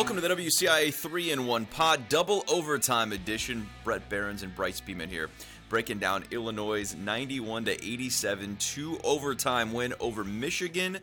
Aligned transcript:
Welcome 0.00 0.16
to 0.16 0.22
the 0.22 0.34
WCIA 0.34 0.94
3 0.94 1.32
in 1.32 1.46
1 1.46 1.66
pod, 1.66 2.08
double 2.08 2.42
overtime 2.48 3.12
edition. 3.12 3.68
Brett 3.84 4.08
Behrens 4.08 4.42
and 4.42 4.56
Bryce 4.56 4.80
Beeman 4.80 5.10
here, 5.10 5.28
breaking 5.68 5.98
down 5.98 6.24
Illinois' 6.30 6.94
91 6.94 7.66
to 7.66 7.72
87 7.72 8.56
two 8.56 8.98
overtime 9.04 9.74
win 9.74 9.92
over 10.00 10.24
Michigan 10.24 11.00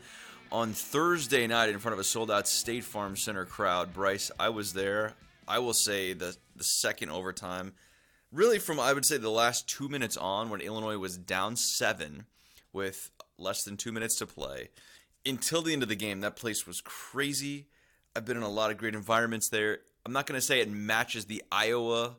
on 0.52 0.74
Thursday 0.74 1.46
night 1.46 1.70
in 1.70 1.78
front 1.78 1.94
of 1.94 2.00
a 2.00 2.04
sold 2.04 2.32
out 2.32 2.48
State 2.48 2.84
Farm 2.84 3.16
Center 3.16 3.46
crowd. 3.46 3.94
Bryce, 3.94 4.32
I 4.40 4.50
was 4.50 4.74
there. 4.74 5.14
I 5.48 5.60
will 5.60 5.76
say 5.76 6.14
the, 6.14 6.36
the 6.56 6.64
second 6.64 7.12
overtime, 7.12 7.74
really 8.32 8.58
from, 8.58 8.80
I 8.80 8.94
would 8.94 9.06
say, 9.06 9.18
the 9.18 9.30
last 9.30 9.70
two 9.70 9.90
minutes 9.90 10.18
on 10.18 10.50
when 10.50 10.60
Illinois 10.60 10.98
was 10.98 11.20
down 11.20 11.56
seven 11.56 12.26
with 12.74 13.12
less 13.38 13.62
than 13.62 13.78
two 13.78 13.92
minutes 13.92 14.18
to 14.18 14.26
play 14.26 14.70
until 15.24 15.62
the 15.62 15.74
end 15.74 15.84
of 15.84 15.90
the 15.90 15.96
game, 15.96 16.22
that 16.22 16.36
place 16.36 16.66
was 16.66 16.82
crazy 16.82 17.68
I've 18.18 18.26
been 18.26 18.38
in 18.38 18.44
a 18.44 18.50
lot 18.50 18.72
of 18.72 18.78
great 18.78 18.96
environments 18.96 19.50
there. 19.50 19.78
I'm 20.04 20.12
not 20.12 20.26
going 20.26 20.40
to 20.40 20.46
say 20.46 20.60
it 20.60 20.72
matches 20.72 21.26
the 21.26 21.44
Iowa 21.52 22.16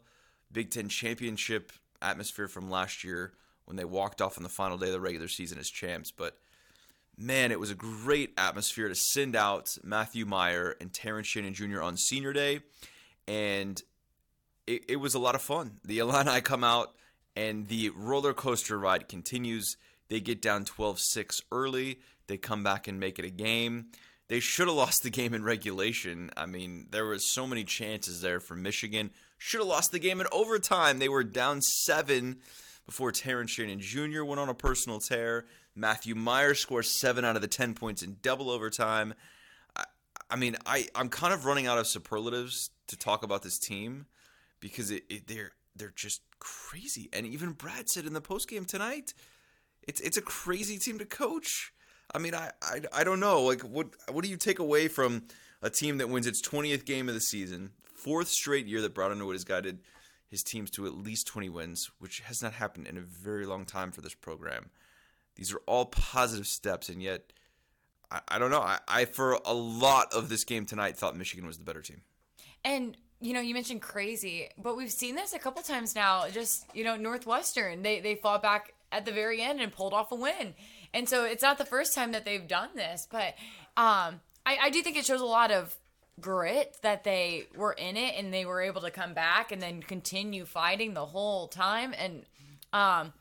Big 0.53 0.71
Ten 0.71 0.89
championship 0.89 1.73
atmosphere 2.01 2.47
from 2.47 2.71
last 2.71 3.03
year 3.03 3.33
when 3.65 3.77
they 3.77 3.85
walked 3.85 4.23
off 4.23 4.39
on 4.39 4.45
the 4.45 4.49
final 4.49 4.79
day 4.79 4.87
of 4.87 4.93
the 4.93 5.01
regular 5.01 5.27
season 5.27 5.59
as 5.59 5.69
champs, 5.69 6.13
but 6.13 6.39
man, 7.19 7.51
it 7.51 7.59
was 7.59 7.73
a 7.73 7.75
great 7.75 8.33
atmosphere 8.39 8.89
to 8.89 8.95
send 8.95 9.35
out 9.35 9.77
Matthew 9.83 10.25
Mayer 10.25 10.77
and 10.81 10.95
Terrence 10.95 11.27
Shannon 11.27 11.53
Jr. 11.53 11.83
on 11.83 11.97
senior 11.97 12.33
day. 12.33 12.61
And 13.27 13.83
it, 14.69 14.85
it 14.89 14.97
was 14.97 15.15
a 15.15 15.19
lot 15.19 15.35
of 15.35 15.43
fun. 15.43 15.81
The 15.85 15.99
Illini 15.99 16.41
come 16.41 16.63
out 16.63 16.95
and 17.35 17.67
the 17.67 17.91
roller 17.91 18.35
coaster 18.35 18.79
ride 18.79 19.09
continues. 19.09 19.77
They 20.09 20.21
get 20.21 20.41
down 20.41 20.65
12 20.65 21.01
6 21.01 21.41
early. 21.51 21.99
They 22.29 22.37
come 22.37 22.63
back 22.63 22.87
and 22.87 23.01
make 23.01 23.19
it 23.19 23.25
a 23.25 23.31
game. 23.31 23.87
They 24.29 24.41
should 24.41 24.69
have 24.69 24.77
lost 24.77 25.03
the 25.03 25.11
game 25.11 25.33
in 25.33 25.43
regulation. 25.43 26.31
I 26.37 26.47
mean, 26.47 26.87
there 26.91 27.07
was 27.07 27.33
so 27.33 27.47
many 27.47 27.65
chances 27.65 28.21
there 28.21 28.41
for 28.41 28.55
Michigan. 28.55 29.11
Should 29.39 29.61
have 29.61 29.69
lost 29.69 29.91
the 29.91 29.99
game 29.99 30.21
in 30.21 30.27
overtime. 30.31 30.99
They 30.99 31.09
were 31.09 31.25
down 31.25 31.63
seven 31.63 32.41
before 32.85 33.11
Terrence 33.11 33.53
Shannon 33.53 33.81
Jr. 33.81 34.25
went 34.25 34.41
on 34.41 34.49
a 34.49 34.55
personal 34.55 35.01
tear. 35.01 35.47
Matthew 35.75 36.15
Mayer 36.15 36.55
scores 36.55 37.01
seven 37.01 37.25
out 37.25 37.37
of 37.37 37.43
the 37.43 37.49
ten 37.49 37.75
points 37.75 38.03
in 38.03 38.17
double 38.21 38.51
overtime. 38.51 39.15
I, 39.75 39.85
I 40.31 40.37
mean, 40.37 40.57
I 40.67 40.89
I'm 40.95 41.09
kind 41.09 41.33
of 41.33 41.47
running 41.47 41.67
out 41.67 41.79
of 41.79 41.87
superlatives 41.87 42.71
to 42.89 42.99
talk 42.99 43.23
about 43.23 43.43
this 43.43 43.59
team 43.59 44.07
because 44.61 44.91
it, 44.91 45.05
it, 45.09 45.27
they're 45.27 45.53
they're 45.75 45.93
just 45.95 46.21
crazy. 46.39 47.09
And 47.13 47.25
even 47.27 47.53
Brad 47.53 47.89
said 47.89 48.05
in 48.05 48.13
the 48.13 48.21
post 48.21 48.49
game 48.49 48.65
tonight, 48.65 49.15
it's 49.87 50.01
it's 50.01 50.17
a 50.17 50.23
crazy 50.23 50.79
team 50.79 50.99
to 50.99 51.07
coach. 51.07 51.73
I 52.15 52.19
mean, 52.19 52.35
I, 52.35 52.51
I, 52.63 52.81
I 52.93 53.05
don't 53.05 53.21
know. 53.21 53.43
Like, 53.43 53.63
what 53.63 53.89
what 54.11 54.25
do 54.25 54.31
you 54.31 54.37
take 54.37 54.59
away 54.59 54.89
from 54.89 55.25
a 55.63 55.71
team 55.71 55.99
that 55.99 56.09
wins 56.09 56.27
its 56.27 56.47
20th 56.47 56.85
game 56.85 57.09
of 57.09 57.15
the 57.15 57.21
season, 57.21 57.71
fourth 57.95 58.29
straight 58.29 58.67
year 58.67 58.81
that 58.81 58.95
Brad 58.95 59.11
Underwood 59.11 59.35
has 59.35 59.45
guided 59.45 59.81
his 60.29 60.43
teams 60.43 60.71
to 60.71 60.87
at 60.87 60.95
least 60.95 61.27
20 61.27 61.49
wins, 61.49 61.91
which 61.99 62.21
has 62.21 62.43
not 62.43 62.53
happened 62.55 62.87
in 62.87 62.99
a 62.99 63.01
very 63.01 63.47
long 63.47 63.65
time 63.65 63.91
for 63.91 64.01
this 64.01 64.15
program. 64.15 64.71
These 65.37 65.53
are 65.53 65.61
all 65.67 65.87
positive 65.87 66.47
steps, 66.47 66.89
and 66.89 67.03
yet, 67.03 67.33
I, 68.11 68.21
I 68.29 68.39
don't 68.39 68.51
know. 68.51 68.61
I, 68.61 68.79
I, 68.87 69.05
for 69.05 69.39
a 69.45 69.55
lot 69.55 70.13
of 70.13 70.29
this 70.29 70.45
game 70.45 70.67
tonight, 70.67 70.97
thought 70.97 71.17
Michigan 71.17 71.47
was 71.47 71.59
the 71.59 71.65
better 71.65 71.83
team. 71.83 72.03
And 72.65 72.97
you 73.21 73.33
know, 73.33 73.41
you 73.41 73.55
mentioned 73.55 73.83
crazy, 73.83 74.49
but 74.63 74.77
we've 74.77 74.93
seen 74.93 75.17
this 75.17 75.33
a 75.33 75.39
couple 75.39 75.63
times 75.63 75.95
now. 75.95 76.29
Just 76.29 76.67
you 76.75 76.85
know, 76.85 76.97
Northwestern, 76.97 77.83
they 77.83 78.01
they 78.01 78.15
fought 78.17 78.43
back 78.43 78.75
at 78.93 79.05
the 79.05 79.13
very 79.13 79.43
end 79.43 79.61
and 79.61 79.73
pulled 79.73 79.93
off 79.93 80.13
a 80.13 80.15
win. 80.15 80.55
And 80.95 81.09
so 81.09 81.25
it's 81.25 81.43
not 81.43 81.59
the 81.59 81.65
first 81.65 81.95
time 81.95 82.13
that 82.13 82.25
they've 82.25 82.47
done 82.47 82.71
this, 82.75 83.07
but 83.11 83.35
um, 83.77 84.21
I, 84.47 84.59
I 84.63 84.71
do 84.71 84.83
think 84.83 84.97
it 84.97 85.05
shows 85.05 85.21
a 85.21 85.27
lot 85.27 85.51
of 85.51 85.77
grit 86.21 86.77
that 86.83 87.05
they 87.05 87.47
were 87.57 87.73
in 87.73 87.97
it 87.97 88.15
and 88.17 88.33
they 88.35 88.45
were 88.45 88.61
able 88.61 88.81
to 88.81 88.91
come 88.91 89.15
back 89.15 89.53
and 89.53 89.63
then 89.63 89.83
continue 89.83 90.45
fighting 90.45 90.95
the 90.95 91.07
whole 91.07 91.49
time. 91.49 91.95
And 91.97 92.25
um, 92.73 93.13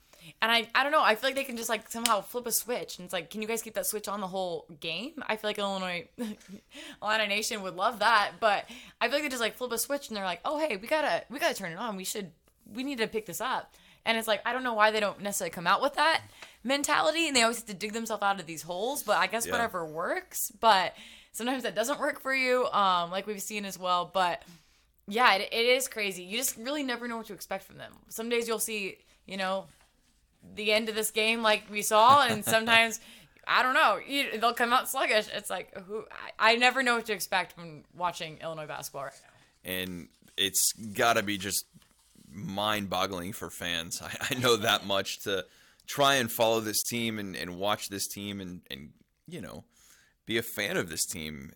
and 0.41 0.51
I, 0.51 0.67
I 0.75 0.83
don't 0.83 0.91
know. 0.91 1.03
I 1.03 1.15
feel 1.15 1.29
like 1.29 1.35
they 1.35 1.43
can 1.43 1.57
just 1.57 1.69
like 1.69 1.89
somehow 1.89 2.21
flip 2.21 2.47
a 2.47 2.51
switch, 2.51 2.97
and 2.97 3.05
it's 3.05 3.13
like, 3.13 3.29
can 3.29 3.41
you 3.41 3.47
guys 3.47 3.61
keep 3.61 3.75
that 3.75 3.85
switch 3.85 4.07
on 4.07 4.19
the 4.19 4.27
whole 4.27 4.65
game? 4.79 5.23
I 5.25 5.35
feel 5.35 5.49
like 5.49 5.57
Illinois, 5.57 6.07
Illini 7.01 7.27
Nation 7.27 7.61
would 7.61 7.75
love 7.75 7.99
that, 7.99 8.33
but 8.39 8.65
I 8.99 9.07
feel 9.07 9.15
like 9.15 9.23
they 9.23 9.29
just 9.29 9.41
like 9.41 9.55
flip 9.55 9.71
a 9.71 9.77
switch, 9.77 10.09
and 10.09 10.17
they're 10.17 10.25
like, 10.25 10.41
oh 10.45 10.59
hey, 10.59 10.77
we 10.77 10.87
gotta 10.87 11.23
we 11.29 11.39
gotta 11.39 11.55
turn 11.55 11.71
it 11.71 11.77
on. 11.77 11.95
We 11.95 12.03
should 12.03 12.31
we 12.73 12.83
need 12.83 12.97
to 12.97 13.07
pick 13.07 13.25
this 13.25 13.41
up. 13.41 13.73
And 14.07 14.17
it's 14.17 14.27
like 14.27 14.41
I 14.45 14.53
don't 14.53 14.63
know 14.63 14.73
why 14.73 14.89
they 14.89 15.01
don't 15.01 15.21
necessarily 15.21 15.51
come 15.51 15.67
out 15.67 15.81
with 15.81 15.95
that 15.95 16.21
mentality, 16.63 17.27
and 17.27 17.35
they 17.35 17.43
always 17.43 17.57
have 17.57 17.65
to 17.67 17.73
dig 17.73 17.91
themselves 17.91 18.23
out 18.23 18.39
of 18.39 18.45
these 18.47 18.61
holes. 18.61 19.03
But 19.03 19.17
I 19.17 19.27
guess 19.27 19.45
yeah. 19.45 19.51
whatever 19.51 19.85
works. 19.85 20.51
But 20.59 20.95
sometimes 21.33 21.63
that 21.63 21.75
doesn't 21.75 21.99
work 21.99 22.21
for 22.21 22.33
you, 22.33 22.65
um, 22.67 23.11
like 23.11 23.27
we've 23.27 23.41
seen 23.41 23.65
as 23.65 23.77
well. 23.77 24.09
But 24.11 24.41
yeah, 25.09 25.35
it, 25.35 25.49
it 25.51 25.65
is 25.65 25.89
crazy. 25.89 26.23
You 26.23 26.37
just 26.37 26.55
really 26.57 26.83
never 26.83 27.07
know 27.09 27.17
what 27.17 27.27
to 27.27 27.33
expect 27.33 27.65
from 27.65 27.77
them. 27.77 27.91
Some 28.07 28.29
days 28.29 28.47
you'll 28.47 28.59
see, 28.59 28.97
you 29.25 29.35
know, 29.35 29.65
the 30.55 30.71
end 30.71 30.87
of 30.87 30.95
this 30.95 31.11
game 31.11 31.41
like 31.41 31.63
we 31.69 31.81
saw, 31.83 32.25
and 32.25 32.43
sometimes. 32.55 32.99
I 33.49 33.63
don't 33.63 33.75
know. 33.75 33.97
You, 34.05 34.41
they'll 34.41 34.53
come 34.53 34.73
out 34.73 34.89
sluggish. 34.89 35.29
It's 35.33 35.49
like 35.49 35.73
who 35.87 36.03
I, 36.37 36.51
I 36.51 36.55
never 36.57 36.83
know 36.83 36.95
what 36.97 37.05
to 37.05 37.13
expect 37.13 37.57
when 37.57 37.85
watching 37.95 38.39
Illinois 38.43 38.65
basketball 38.65 39.03
right 39.03 39.13
now. 39.23 39.71
And 39.71 40.09
it's 40.35 40.73
got 40.73 41.13
to 41.13 41.23
be 41.23 41.37
just 41.37 41.63
mind-boggling 42.37 43.33
for 43.33 43.49
fans. 43.49 44.01
I, 44.03 44.27
I, 44.31 44.39
know 44.39 44.55
that 44.57 44.85
much 44.85 45.19
to 45.23 45.45
try 45.87 46.15
and 46.15 46.31
follow 46.31 46.59
this 46.59 46.83
team 46.83 47.19
and, 47.19 47.35
and 47.35 47.57
watch 47.57 47.89
this 47.89 48.07
team 48.07 48.39
and, 48.39 48.61
and 48.69 48.91
you 49.27 49.41
know 49.41 49.63
be 50.25 50.37
a 50.37 50.43
fan 50.43 50.77
of 50.77 50.89
this 50.89 51.05
team 51.05 51.53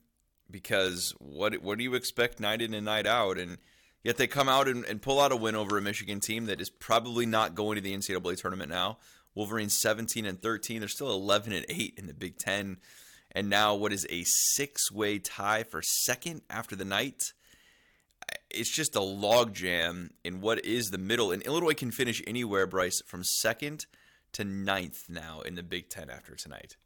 because 0.50 1.14
what 1.20 1.62
what 1.62 1.78
do 1.78 1.84
you 1.84 1.94
expect 1.94 2.40
night 2.40 2.62
in 2.62 2.74
and 2.74 2.86
night 2.86 3.06
out 3.06 3.38
and 3.38 3.58
yet 4.04 4.18
they 4.18 4.28
come 4.28 4.50
out 4.50 4.68
and, 4.68 4.86
and 4.86 5.02
pull 5.02 5.20
out 5.20 5.32
a 5.32 5.36
win 5.36 5.56
over 5.56 5.78
a 5.78 5.82
Michigan 5.82 6.20
team 6.20 6.46
that 6.46 6.62
is 6.62 6.70
probably 6.70 7.26
not 7.26 7.56
going 7.56 7.76
to 7.76 7.82
the 7.82 7.96
NCAA 7.96 8.40
tournament 8.40 8.70
now. 8.70 8.98
Wolverines 9.36 9.78
17 9.78 10.26
and 10.26 10.42
13. 10.42 10.80
They're 10.80 10.90
still 10.90 11.12
11 11.12 11.54
and 11.54 11.66
8 11.70 11.94
in 11.98 12.08
the 12.08 12.14
Big 12.14 12.38
Ten. 12.38 12.78
And 13.34 13.50
now, 13.50 13.76
what 13.76 13.94
is 13.94 14.06
a 14.10 14.24
six 14.26 14.92
way 14.92 15.18
tie 15.20 15.64
for 15.64 15.82
second 15.82 16.42
after 16.50 16.76
the 16.76 16.84
night? 16.84 17.32
It's 18.54 18.70
just 18.70 18.96
a 18.96 19.00
logjam 19.00 20.10
in 20.24 20.42
what 20.42 20.64
is 20.66 20.92
the 20.92 20.98
middle. 20.98 21.32
And 21.32 21.42
Illinois 21.44 21.74
can 21.74 21.92
finish 21.92 22.22
anywhere, 22.28 22.68
Bryce, 22.68 23.02
from 23.06 23.24
second 23.24 23.86
to 24.34 24.44
ninth 24.44 25.06
now 25.10 25.42
in 25.42 25.56
the 25.56 25.64
Big 25.64 25.90
Ten 25.90 26.10
after 26.10 26.36
tonight. 26.36 26.78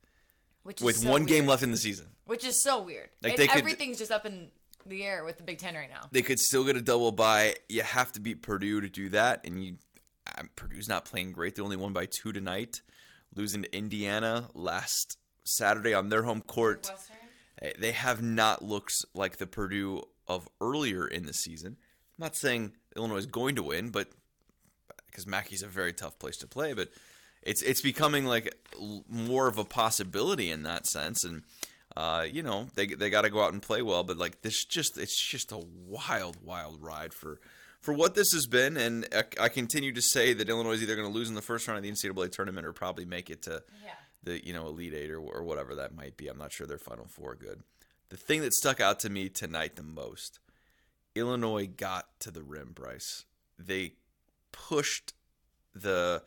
Which 0.64 0.82
with 0.82 0.98
so 0.98 1.10
one 1.10 1.22
weird. 1.22 1.30
game 1.30 1.46
left 1.46 1.64
in 1.64 1.72
the 1.72 1.78
season. 1.78 2.08
Which 2.26 2.44
is 2.44 2.62
so 2.62 2.82
weird. 2.82 3.10
Like 3.22 3.40
everything's 3.56 4.00
just 4.00 4.12
up 4.12 4.26
in 4.26 4.50
the 4.86 5.04
air 5.04 5.24
with 5.24 5.38
the 5.38 5.44
Big 5.44 5.60
Ten 5.60 5.76
right 5.76 5.90
now. 5.90 6.08
They 6.12 6.24
could 6.24 6.40
still 6.40 6.64
get 6.64 6.76
a 6.76 6.82
double 6.82 7.12
bye. 7.12 7.56
You 7.70 7.84
have 7.84 8.12
to 8.14 8.20
beat 8.20 8.42
Purdue 8.42 8.82
to 8.82 8.90
do 8.90 9.10
that, 9.10 9.46
and 9.46 9.64
you 9.64 9.78
um, 10.38 10.50
Purdue's 10.56 10.90
not 10.90 11.06
playing 11.06 11.34
great. 11.34 11.56
They 11.56 11.62
only 11.62 11.78
won 11.78 11.94
by 11.94 12.08
two 12.08 12.32
tonight, 12.34 12.82
losing 13.36 13.64
to 13.64 13.78
Indiana 13.78 14.50
last 14.54 15.18
Saturday 15.44 15.94
on 15.94 16.10
their 16.10 16.24
home 16.24 16.42
court. 16.42 16.92
They 17.80 17.92
have 17.92 18.22
not 18.22 18.64
looked 18.64 18.94
like 19.14 19.38
the 19.38 19.48
Purdue 19.48 20.04
of 20.28 20.48
earlier 20.62 21.08
in 21.08 21.26
the 21.26 21.34
season. 21.34 21.78
I'm 22.18 22.24
not 22.24 22.36
saying 22.36 22.74
Illinois 22.96 23.18
is 23.18 23.26
going 23.26 23.56
to 23.56 23.64
win, 23.64 23.90
but 23.90 24.08
because 25.08 25.28
Mackey's 25.28 25.64
a 25.64 25.68
very 25.68 25.94
tough 25.94 26.20
place 26.20 26.38
to 26.38 26.48
play, 26.48 26.74
but 26.74 26.90
it's 27.42 27.62
it's 27.62 27.82
becoming 27.82 28.26
like 28.26 28.54
more 29.10 29.48
of 29.48 29.58
a 29.58 29.64
possibility 29.64 30.50
in 30.50 30.64
that 30.64 30.88
sense, 30.88 31.24
and 31.24 31.44
uh, 31.96 32.26
you 32.30 32.44
know 32.44 32.68
they 32.76 32.88
they 32.88 33.10
got 33.10 33.22
to 33.22 33.30
go 33.30 33.42
out 33.42 33.54
and 33.54 33.62
play 33.62 33.82
well, 33.82 34.04
but 34.04 34.18
like 34.18 34.42
this 34.42 34.66
just 34.66 34.98
it's 34.98 35.20
just 35.20 35.52
a 35.52 35.64
wild 35.88 36.38
wild 36.44 36.82
ride 36.82 37.14
for 37.14 37.40
for 37.82 37.94
what 37.94 38.16
this 38.16 38.34
has 38.34 38.48
been, 38.48 38.78
and 38.78 39.08
I, 39.14 39.46
I 39.46 39.50
continue 39.50 39.94
to 39.94 40.02
say 40.02 40.34
that 40.34 40.50
Illinois 40.50 40.72
is 40.72 40.84
either 40.84 40.96
going 40.96 41.08
to 41.08 41.14
lose 41.14 41.30
in 41.30 41.36
the 41.36 41.42
first 41.42 41.68
round 41.68 41.78
of 41.78 41.84
the 41.84 41.92
NCAA 41.92 42.32
tournament 42.32 42.66
or 42.66 42.74
probably 42.74 43.06
make 43.06 43.30
it 43.30 43.44
to 43.44 43.62
yeah. 43.84 43.92
the 44.24 44.46
you 44.46 44.54
know 44.54 44.68
Elite 44.68 44.94
Eight 44.94 45.12
or, 45.12 45.20
or 45.20 45.44
whatever 45.44 45.76
that 45.76 45.96
might 45.96 46.18
be. 46.18 46.28
I'm 46.28 46.38
not 46.38 46.52
sure 46.52 46.66
their 46.66 46.80
Final 46.80 47.06
Four 47.06 47.36
good 47.36 47.62
the 48.10 48.18
thing 48.18 48.42
that 48.42 48.54
stuck 48.54 48.80
out 48.80 49.00
to 49.00 49.10
me 49.10 49.30
tonight 49.30 49.76
the 49.76 49.84
most 49.84 50.40
Illinois 51.16 51.68
got 51.68 52.20
to 52.20 52.32
the 52.32 52.44
rim, 52.44 52.72
Bryce. 52.74 53.26
They 53.58 53.94
pushed 54.52 55.14
the 55.74 56.24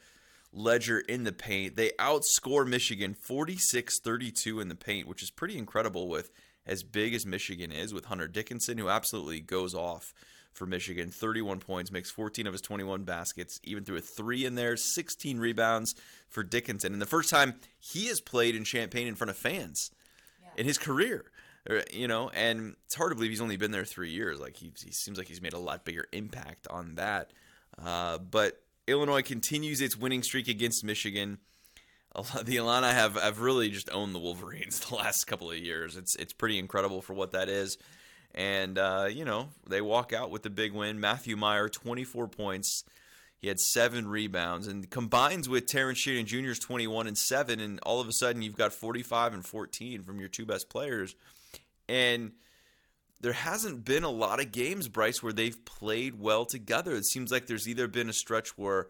ledger 0.53 0.99
in 0.99 1.25
the 1.25 1.33
paint. 1.33 1.77
They 1.77 1.91
outscore 1.99 2.67
Michigan 2.67 3.15
46 3.15 4.01
32 4.01 4.61
in 4.61 4.69
the 4.69 4.75
paint, 4.75 5.07
which 5.07 5.23
is 5.23 5.31
pretty 5.31 5.59
incredible 5.59 6.09
with 6.09 6.31
as 6.67 6.83
big 6.83 7.15
as 7.15 7.25
Michigan 7.25 7.73
is, 7.73 7.95
with 7.95 8.07
Hunter 8.07 8.29
Dickinson, 8.29 8.79
who 8.79 8.89
absolutely 8.89 9.41
goes 9.41 9.75
off 9.75 10.13
for 10.53 10.67
Michigan 10.67 11.11
31 11.11 11.61
points, 11.61 11.91
makes 11.91 12.11
14 12.11 12.47
of 12.47 12.53
his 12.53 12.63
21 12.63 13.05
baskets, 13.05 13.61
even 13.63 13.85
threw 13.85 13.97
a 13.97 14.01
three 14.01 14.45
in 14.45 14.55
there, 14.55 14.77
16 14.77 15.39
rebounds 15.39 15.95
for 16.29 16.43
Dickinson. 16.43 16.93
And 16.93 17.01
the 17.01 17.07
first 17.07 17.31
time 17.31 17.55
he 17.79 18.09
has 18.09 18.21
played 18.21 18.57
in 18.57 18.65
Champaign 18.65 19.07
in 19.07 19.15
front 19.15 19.31
of 19.31 19.37
fans 19.37 19.91
yeah. 20.43 20.49
in 20.57 20.67
his 20.67 20.77
career 20.77 21.27
you 21.93 22.09
know, 22.09 22.31
and 22.31 22.77
it's 22.87 22.95
hard 22.95 23.11
to 23.11 23.15
believe 23.15 23.31
he's 23.31 23.41
only 23.41 23.57
been 23.57 23.71
there 23.71 23.85
three 23.85 24.11
years. 24.11 24.41
Like 24.41 24.57
he, 24.57 24.73
he 24.85 24.93
seems 24.93 25.19
like 25.19 25.29
he's 25.29 25.43
made 25.43 25.53
a 25.53 25.59
lot 25.59 25.85
bigger 25.85 26.07
impact 26.13 26.67
on 26.69 26.95
that. 26.97 27.31
Uh, 27.83 28.19
but 28.19 28.61
Illinois 28.87 29.23
continues 29.23 29.81
its 29.81 29.97
winning 29.97 30.23
streak 30.23 30.49
against 30.49 30.85
Michigan. 30.85 31.39
The 32.43 32.57
Illini 32.57 32.89
have, 32.89 33.15
have 33.15 33.41
really 33.41 33.69
just 33.69 33.91
owned 33.93 34.13
the 34.15 34.19
Wolverines 34.19 34.81
the 34.89 34.97
last 34.97 35.27
couple 35.27 35.51
of 35.51 35.59
years. 35.59 35.97
It's 35.97 36.17
it's 36.17 36.33
pretty 36.33 36.59
incredible 36.59 37.01
for 37.01 37.15
what 37.15 37.33
that 37.33 37.49
is. 37.49 37.79
And, 38.35 38.79
uh, 38.79 39.09
you 39.11 39.25
know, 39.25 39.49
they 39.69 39.81
walk 39.81 40.13
out 40.13 40.31
with 40.31 40.43
the 40.43 40.51
big 40.51 40.73
win. 40.73 41.01
Matthew 41.01 41.37
Mayer, 41.37 41.69
24 41.69 42.29
points. 42.29 42.85
He 43.39 43.49
had 43.49 43.61
seven 43.61 44.09
rebounds 44.09 44.67
and 44.67 44.91
combines 44.91 45.49
with 45.49 45.67
Terrence 45.67 45.99
Shannon 45.99 46.27
Jr.'s 46.27 46.59
21 46.59 47.07
and 47.07 47.17
7. 47.17 47.61
And 47.61 47.79
all 47.85 48.01
of 48.01 48.09
a 48.09 48.13
sudden, 48.13 48.43
you've 48.43 48.57
got 48.57 48.73
45 48.73 49.35
and 49.35 49.47
14 49.47 50.03
from 50.03 50.19
your 50.19 50.29
two 50.29 50.45
best 50.45 50.69
players. 50.69 51.15
And 51.89 52.33
there 53.21 53.33
hasn't 53.33 53.85
been 53.85 54.05
a 54.05 54.11
lot 54.11 54.41
of 54.41 54.51
games, 54.51 54.89
Bryce, 54.89 55.23
where 55.23 55.33
they've 55.33 55.65
played 55.65 56.19
well 56.19 56.47
together. 56.47 56.95
It 56.95 57.07
seems 57.07 57.31
like 57.31 57.47
there's 57.47 57.69
either 57.69 57.87
been 57.87 58.09
a 58.09 58.13
stretch 58.13 58.59
where 58.59 58.89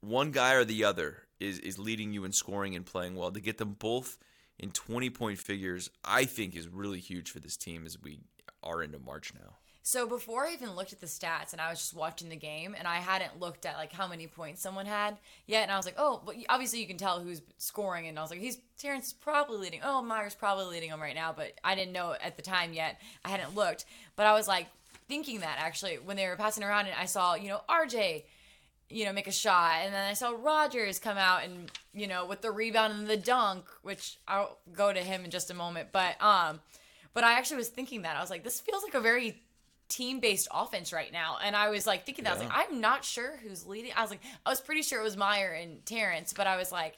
one 0.00 0.30
guy 0.30 0.54
or 0.54 0.64
the 0.64 0.84
other 0.84 1.22
is, 1.38 1.58
is 1.58 1.78
leading 1.78 2.12
you 2.12 2.24
in 2.24 2.32
scoring 2.32 2.74
and 2.74 2.86
playing 2.86 3.16
well. 3.16 3.30
To 3.30 3.40
get 3.40 3.58
them 3.58 3.76
both 3.78 4.18
in 4.58 4.70
20 4.70 5.10
point 5.10 5.38
figures, 5.38 5.90
I 6.04 6.24
think 6.24 6.56
is 6.56 6.68
really 6.68 7.00
huge 7.00 7.30
for 7.30 7.38
this 7.38 7.56
team 7.56 7.84
as 7.84 8.00
we 8.00 8.20
are 8.62 8.82
into 8.82 8.98
March 8.98 9.32
now. 9.34 9.56
So 9.86 10.06
before 10.06 10.46
I 10.46 10.54
even 10.54 10.74
looked 10.74 10.94
at 10.94 11.00
the 11.02 11.06
stats 11.06 11.52
and 11.52 11.60
I 11.60 11.68
was 11.68 11.78
just 11.78 11.94
watching 11.94 12.30
the 12.30 12.36
game 12.36 12.74
and 12.76 12.88
I 12.88 12.96
hadn't 12.96 13.38
looked 13.38 13.66
at 13.66 13.76
like 13.76 13.92
how 13.92 14.08
many 14.08 14.26
points 14.26 14.62
someone 14.62 14.86
had 14.86 15.18
yet 15.46 15.64
and 15.64 15.70
I 15.70 15.76
was 15.76 15.84
like, 15.84 15.96
oh, 15.98 16.22
well, 16.24 16.34
obviously 16.48 16.80
you 16.80 16.86
can 16.86 16.96
tell 16.96 17.20
who's 17.20 17.42
scoring 17.58 18.08
and 18.08 18.18
I 18.18 18.22
was 18.22 18.30
like, 18.30 18.40
he's 18.40 18.56
Terrence 18.78 19.08
is 19.08 19.12
probably 19.12 19.58
leading. 19.58 19.80
Oh, 19.84 20.00
Mayer's 20.00 20.34
probably 20.34 20.64
leading 20.64 20.88
him 20.88 21.02
right 21.02 21.14
now, 21.14 21.34
but 21.36 21.52
I 21.62 21.74
didn't 21.74 21.92
know 21.92 22.14
at 22.18 22.36
the 22.36 22.42
time 22.42 22.72
yet. 22.72 22.98
I 23.26 23.28
hadn't 23.28 23.54
looked, 23.54 23.84
but 24.16 24.24
I 24.24 24.32
was 24.32 24.48
like 24.48 24.68
thinking 25.06 25.40
that 25.40 25.58
actually 25.60 25.96
when 25.96 26.16
they 26.16 26.28
were 26.28 26.36
passing 26.36 26.64
around 26.64 26.86
and 26.86 26.96
I 26.98 27.04
saw 27.04 27.34
you 27.34 27.48
know 27.48 27.60
RJ, 27.68 28.22
you 28.88 29.04
know 29.04 29.12
make 29.12 29.26
a 29.26 29.32
shot 29.32 29.82
and 29.84 29.92
then 29.92 30.08
I 30.08 30.14
saw 30.14 30.30
Rodgers 30.30 30.98
come 30.98 31.18
out 31.18 31.44
and 31.44 31.70
you 31.92 32.06
know 32.06 32.24
with 32.24 32.40
the 32.40 32.50
rebound 32.50 32.94
and 32.94 33.06
the 33.06 33.18
dunk, 33.18 33.66
which 33.82 34.16
I'll 34.26 34.56
go 34.72 34.94
to 34.94 35.00
him 35.00 35.26
in 35.26 35.30
just 35.30 35.50
a 35.50 35.54
moment, 35.54 35.90
but 35.92 36.16
um. 36.22 36.60
But 37.12 37.22
I 37.22 37.34
actually 37.34 37.58
was 37.58 37.68
thinking 37.68 38.02
that 38.02 38.16
I 38.16 38.20
was 38.20 38.28
like, 38.28 38.42
this 38.42 38.58
feels 38.58 38.82
like 38.82 38.94
a 38.94 39.00
very 39.00 39.43
team 39.94 40.20
based 40.20 40.48
offense 40.50 40.92
right 40.92 41.12
now. 41.12 41.38
And 41.42 41.54
I 41.54 41.70
was 41.70 41.86
like 41.86 42.04
thinking 42.04 42.24
that 42.24 42.30
I 42.30 42.34
was 42.34 42.42
like, 42.42 42.52
I'm 42.52 42.80
not 42.80 43.04
sure 43.04 43.38
who's 43.42 43.64
leading. 43.64 43.92
I 43.96 44.02
was 44.02 44.10
like, 44.10 44.20
I 44.44 44.50
was 44.50 44.60
pretty 44.60 44.82
sure 44.82 45.00
it 45.00 45.04
was 45.04 45.16
Mayer 45.16 45.52
and 45.52 45.84
Terrence, 45.86 46.32
but 46.32 46.46
I 46.46 46.56
was 46.56 46.72
like, 46.72 46.96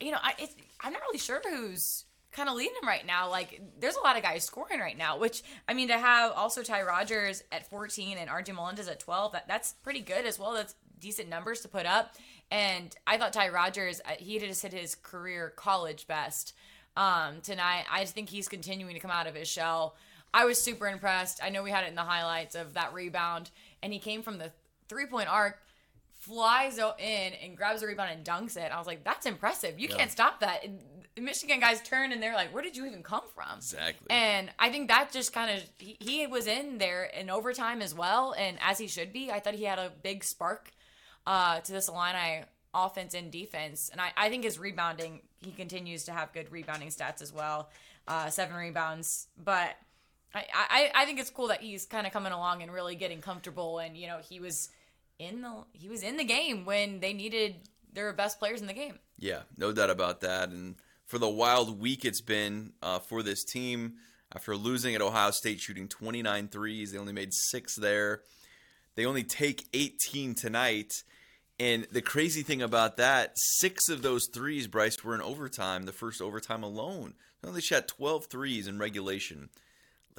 you 0.00 0.10
know, 0.10 0.18
I 0.22 0.34
it's, 0.38 0.54
I'm 0.80 0.92
not 0.92 1.02
really 1.02 1.18
sure 1.18 1.42
who's 1.46 2.04
kind 2.32 2.48
of 2.48 2.56
leading 2.56 2.74
them 2.80 2.88
right 2.88 3.06
now. 3.06 3.30
Like, 3.30 3.60
there's 3.78 3.96
a 3.96 4.00
lot 4.00 4.16
of 4.16 4.22
guys 4.22 4.44
scoring 4.44 4.80
right 4.80 4.96
now, 4.96 5.18
which 5.18 5.42
I 5.68 5.74
mean, 5.74 5.88
to 5.88 5.98
have 5.98 6.32
also 6.32 6.62
Ty 6.62 6.82
Rodgers 6.82 7.42
at 7.52 7.68
14 7.68 8.16
and 8.16 8.30
RJ 8.30 8.54
Melendez 8.54 8.88
at 8.88 9.00
12, 9.00 9.32
that, 9.32 9.48
that's 9.48 9.72
pretty 9.82 10.00
good 10.00 10.24
as 10.24 10.38
well. 10.38 10.54
That's 10.54 10.74
decent 11.00 11.28
numbers 11.28 11.60
to 11.60 11.68
put 11.68 11.84
up. 11.84 12.14
And 12.50 12.94
I 13.06 13.18
thought 13.18 13.34
Ty 13.34 13.50
Rodgers, 13.50 14.00
uh, 14.06 14.12
he 14.18 14.38
just 14.38 14.62
hit 14.62 14.72
his 14.72 14.94
career 14.94 15.52
college 15.54 16.06
best 16.06 16.54
um, 16.96 17.40
tonight. 17.42 17.84
I 17.90 18.00
just 18.00 18.14
think 18.14 18.30
he's 18.30 18.48
continuing 18.48 18.94
to 18.94 19.00
come 19.00 19.10
out 19.10 19.26
of 19.26 19.34
his 19.34 19.48
shell. 19.48 19.96
I 20.32 20.44
was 20.44 20.60
super 20.60 20.86
impressed. 20.86 21.40
I 21.42 21.50
know 21.50 21.62
we 21.62 21.70
had 21.70 21.84
it 21.84 21.88
in 21.88 21.94
the 21.94 22.02
highlights 22.02 22.54
of 22.54 22.74
that 22.74 22.92
rebound, 22.92 23.50
and 23.82 23.92
he 23.92 23.98
came 23.98 24.22
from 24.22 24.38
the 24.38 24.52
three 24.88 25.06
point 25.06 25.28
arc, 25.28 25.58
flies 26.20 26.78
in 26.78 27.32
and 27.42 27.56
grabs 27.56 27.80
the 27.80 27.86
rebound 27.86 28.10
and 28.10 28.24
dunks 28.24 28.56
it. 28.56 28.72
I 28.72 28.78
was 28.78 28.86
like, 28.86 29.04
that's 29.04 29.26
impressive. 29.26 29.78
You 29.78 29.88
yeah. 29.88 29.96
can't 29.96 30.10
stop 30.10 30.40
that. 30.40 30.64
Michigan 31.16 31.60
guys 31.60 31.80
turn 31.82 32.12
and 32.12 32.22
they're 32.22 32.34
like, 32.34 32.52
where 32.54 32.62
did 32.62 32.76
you 32.76 32.86
even 32.86 33.02
come 33.02 33.22
from? 33.34 33.58
Exactly. 33.58 34.06
And 34.10 34.50
I 34.58 34.70
think 34.70 34.88
that 34.88 35.10
just 35.12 35.32
kind 35.32 35.56
of, 35.56 35.64
he, 35.78 35.96
he, 35.98 36.26
was 36.26 36.46
in 36.46 36.78
there 36.78 37.04
in 37.04 37.30
overtime 37.30 37.82
as 37.82 37.94
well, 37.94 38.34
and 38.38 38.56
as 38.60 38.78
he 38.78 38.86
should 38.86 39.12
be. 39.12 39.30
I 39.30 39.40
thought 39.40 39.54
he 39.54 39.64
had 39.64 39.78
a 39.78 39.92
big 40.02 40.22
spark 40.22 40.70
uh, 41.26 41.60
to 41.60 41.72
this 41.72 41.88
Illini 41.88 42.44
offense 42.74 43.14
and 43.14 43.30
defense. 43.30 43.88
And 43.90 44.00
I, 44.00 44.12
I 44.16 44.28
think 44.28 44.44
his 44.44 44.58
rebounding, 44.58 45.22
he 45.40 45.50
continues 45.50 46.04
to 46.04 46.12
have 46.12 46.32
good 46.32 46.50
rebounding 46.52 46.88
stats 46.88 47.22
as 47.22 47.32
well. 47.32 47.70
Uh, 48.06 48.30
seven 48.30 48.56
rebounds. 48.56 49.28
But 49.42 49.76
I, 50.34 50.44
I, 50.52 50.90
I 50.94 51.04
think 51.06 51.18
it's 51.18 51.30
cool 51.30 51.48
that 51.48 51.62
he's 51.62 51.86
kind 51.86 52.06
of 52.06 52.12
coming 52.12 52.32
along 52.32 52.62
and 52.62 52.72
really 52.72 52.94
getting 52.94 53.20
comfortable. 53.20 53.78
And, 53.78 53.96
you 53.96 54.06
know, 54.06 54.18
he 54.28 54.40
was 54.40 54.68
in 55.18 55.40
the 55.42 55.64
he 55.72 55.88
was 55.88 56.02
in 56.02 56.16
the 56.16 56.24
game 56.24 56.64
when 56.64 57.00
they 57.00 57.12
needed 57.12 57.56
their 57.92 58.12
best 58.12 58.38
players 58.38 58.60
in 58.60 58.66
the 58.66 58.72
game. 58.72 58.98
Yeah, 59.18 59.40
no 59.56 59.72
doubt 59.72 59.90
about 59.90 60.20
that. 60.20 60.50
And 60.50 60.76
for 61.06 61.18
the 61.18 61.28
wild 61.28 61.80
week 61.80 62.04
it's 62.04 62.20
been 62.20 62.72
uh, 62.82 62.98
for 62.98 63.22
this 63.22 63.44
team 63.44 63.94
after 64.34 64.54
losing 64.56 64.94
at 64.94 65.00
Ohio 65.00 65.30
State, 65.30 65.60
shooting 65.60 65.88
29 65.88 66.48
threes, 66.48 66.92
they 66.92 66.98
only 66.98 67.14
made 67.14 67.32
six 67.32 67.76
there. 67.76 68.22
They 68.94 69.06
only 69.06 69.22
take 69.22 69.66
18 69.72 70.34
tonight. 70.34 70.92
And 71.58 71.86
the 71.90 72.02
crazy 72.02 72.42
thing 72.42 72.60
about 72.60 72.98
that, 72.98 73.32
six 73.36 73.88
of 73.88 74.02
those 74.02 74.28
threes, 74.32 74.66
Bryce, 74.66 75.02
were 75.02 75.14
in 75.14 75.22
overtime, 75.22 75.84
the 75.84 75.92
first 75.92 76.20
overtime 76.20 76.62
alone. 76.62 77.14
They 77.40 77.48
only 77.48 77.62
shot 77.62 77.88
12 77.88 78.26
threes 78.26 78.68
in 78.68 78.78
regulation 78.78 79.48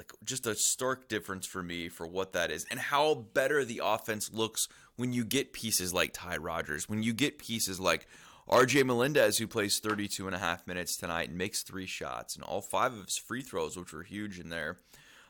like 0.00 0.12
just 0.24 0.46
a 0.46 0.54
stark 0.54 1.10
difference 1.10 1.46
for 1.46 1.62
me 1.62 1.90
for 1.90 2.06
what 2.06 2.32
that 2.32 2.50
is 2.50 2.64
and 2.70 2.80
how 2.80 3.14
better 3.14 3.66
the 3.66 3.82
offense 3.84 4.32
looks 4.32 4.66
when 4.96 5.12
you 5.12 5.26
get 5.26 5.52
pieces 5.52 5.92
like 5.92 6.12
Ty 6.14 6.38
Rodgers, 6.38 6.88
when 6.88 7.02
you 7.02 7.12
get 7.12 7.38
pieces 7.38 7.78
like 7.78 8.06
RJ 8.48 8.86
Melendez, 8.86 9.36
who 9.36 9.46
plays 9.46 9.78
32 9.78 10.26
and 10.26 10.34
a 10.34 10.38
half 10.38 10.66
minutes 10.66 10.96
tonight 10.96 11.28
and 11.28 11.36
makes 11.36 11.62
three 11.62 11.86
shots, 11.86 12.34
and 12.34 12.42
all 12.42 12.62
five 12.62 12.94
of 12.94 13.04
his 13.04 13.18
free 13.18 13.42
throws, 13.42 13.76
which 13.76 13.92
were 13.92 14.02
huge 14.02 14.38
in 14.38 14.48
there. 14.48 14.78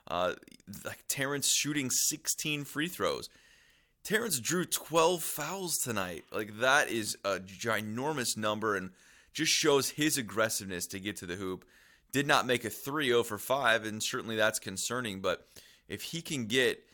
Uh, 0.06 0.34
like 0.84 1.02
Terrence 1.08 1.48
shooting 1.48 1.90
16 1.90 2.64
free 2.64 2.88
throws. 2.88 3.28
Terrence 4.04 4.38
drew 4.38 4.64
12 4.64 5.20
fouls 5.20 5.78
tonight. 5.78 6.24
Like 6.30 6.58
that 6.60 6.90
is 6.90 7.18
a 7.24 7.40
ginormous 7.40 8.36
number 8.36 8.76
and 8.76 8.90
just 9.32 9.50
shows 9.50 9.90
his 9.90 10.16
aggressiveness 10.16 10.86
to 10.86 11.00
get 11.00 11.16
to 11.16 11.26
the 11.26 11.34
hoop 11.34 11.64
did 12.12 12.26
not 12.26 12.46
make 12.46 12.64
a 12.64 12.70
3-0 12.70 13.24
for 13.24 13.38
5 13.38 13.84
and 13.84 14.02
certainly 14.02 14.36
that's 14.36 14.58
concerning 14.58 15.20
but 15.20 15.46
if 15.88 16.02
he 16.02 16.22
can 16.22 16.46
get 16.46 16.84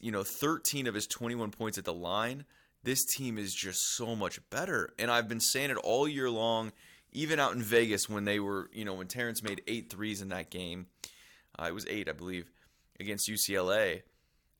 you 0.00 0.10
know 0.10 0.22
13 0.22 0.86
of 0.86 0.94
his 0.94 1.06
21 1.06 1.50
points 1.50 1.78
at 1.78 1.84
the 1.84 1.92
line 1.92 2.44
this 2.84 3.04
team 3.04 3.38
is 3.38 3.52
just 3.54 3.78
so 3.96 4.16
much 4.16 4.38
better 4.50 4.90
and 4.98 5.10
I've 5.10 5.28
been 5.28 5.40
saying 5.40 5.70
it 5.70 5.76
all 5.76 6.08
year 6.08 6.30
long 6.30 6.72
even 7.12 7.40
out 7.40 7.54
in 7.54 7.62
Vegas 7.62 8.08
when 8.08 8.24
they 8.24 8.40
were 8.40 8.70
you 8.72 8.84
know 8.84 8.94
when 8.94 9.08
Terrence 9.08 9.42
made 9.42 9.62
eight 9.66 9.90
threes 9.90 10.22
in 10.22 10.28
that 10.30 10.50
game 10.50 10.86
uh, 11.58 11.66
it 11.66 11.74
was 11.74 11.86
8 11.86 12.08
I 12.08 12.12
believe 12.12 12.50
against 12.98 13.28
UCLA 13.28 14.02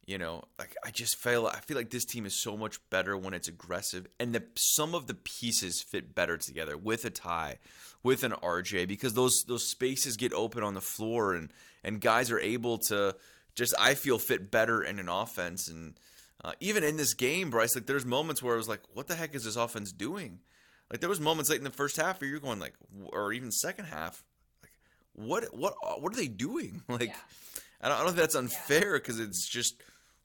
you 0.08 0.16
know, 0.16 0.44
like 0.58 0.74
I 0.82 0.90
just 0.90 1.16
feel 1.16 1.46
I 1.46 1.60
feel 1.60 1.76
like 1.76 1.90
this 1.90 2.06
team 2.06 2.24
is 2.24 2.42
so 2.42 2.56
much 2.56 2.80
better 2.88 3.14
when 3.14 3.34
it's 3.34 3.46
aggressive, 3.46 4.06
and 4.18 4.34
the 4.34 4.42
some 4.56 4.94
of 4.94 5.06
the 5.06 5.12
pieces 5.12 5.82
fit 5.82 6.14
better 6.14 6.38
together 6.38 6.78
with 6.78 7.04
a 7.04 7.10
Ty, 7.10 7.58
with 8.02 8.24
an 8.24 8.32
RJ, 8.32 8.88
because 8.88 9.12
those 9.12 9.44
those 9.46 9.68
spaces 9.68 10.16
get 10.16 10.32
open 10.32 10.62
on 10.62 10.72
the 10.72 10.80
floor, 10.80 11.34
and 11.34 11.52
and 11.84 12.00
guys 12.00 12.30
are 12.30 12.40
able 12.40 12.78
to 12.88 13.16
just 13.54 13.74
I 13.78 13.92
feel 13.92 14.18
fit 14.18 14.50
better 14.50 14.82
in 14.82 14.98
an 14.98 15.10
offense, 15.10 15.68
and 15.68 16.00
uh, 16.42 16.52
even 16.58 16.84
in 16.84 16.96
this 16.96 17.12
game, 17.12 17.50
Bryce, 17.50 17.74
like 17.74 17.84
there's 17.84 18.06
moments 18.06 18.42
where 18.42 18.54
I 18.54 18.56
was 18.56 18.68
like, 18.68 18.80
what 18.94 19.08
the 19.08 19.14
heck 19.14 19.34
is 19.34 19.44
this 19.44 19.56
offense 19.56 19.92
doing? 19.92 20.38
Like 20.90 21.00
there 21.00 21.10
was 21.10 21.20
moments 21.20 21.50
late 21.50 21.58
in 21.58 21.64
the 21.64 21.70
first 21.70 21.98
half 21.98 22.22
where 22.22 22.30
you're 22.30 22.40
going 22.40 22.60
like, 22.60 22.72
or 23.12 23.34
even 23.34 23.52
second 23.52 23.84
half, 23.84 24.24
like 24.62 24.72
what 25.12 25.54
what 25.54 25.74
what 26.00 26.14
are 26.14 26.16
they 26.16 26.28
doing? 26.28 26.80
Like. 26.88 27.08
Yeah. 27.08 27.16
I 27.80 27.86
don't, 27.86 27.94
I 27.94 27.98
don't 27.98 28.06
know 28.06 28.10
if 28.10 28.16
that's 28.16 28.34
unfair 28.34 28.94
because 28.94 29.20
yeah. 29.20 29.26
it's 29.26 29.48
just 29.48 29.80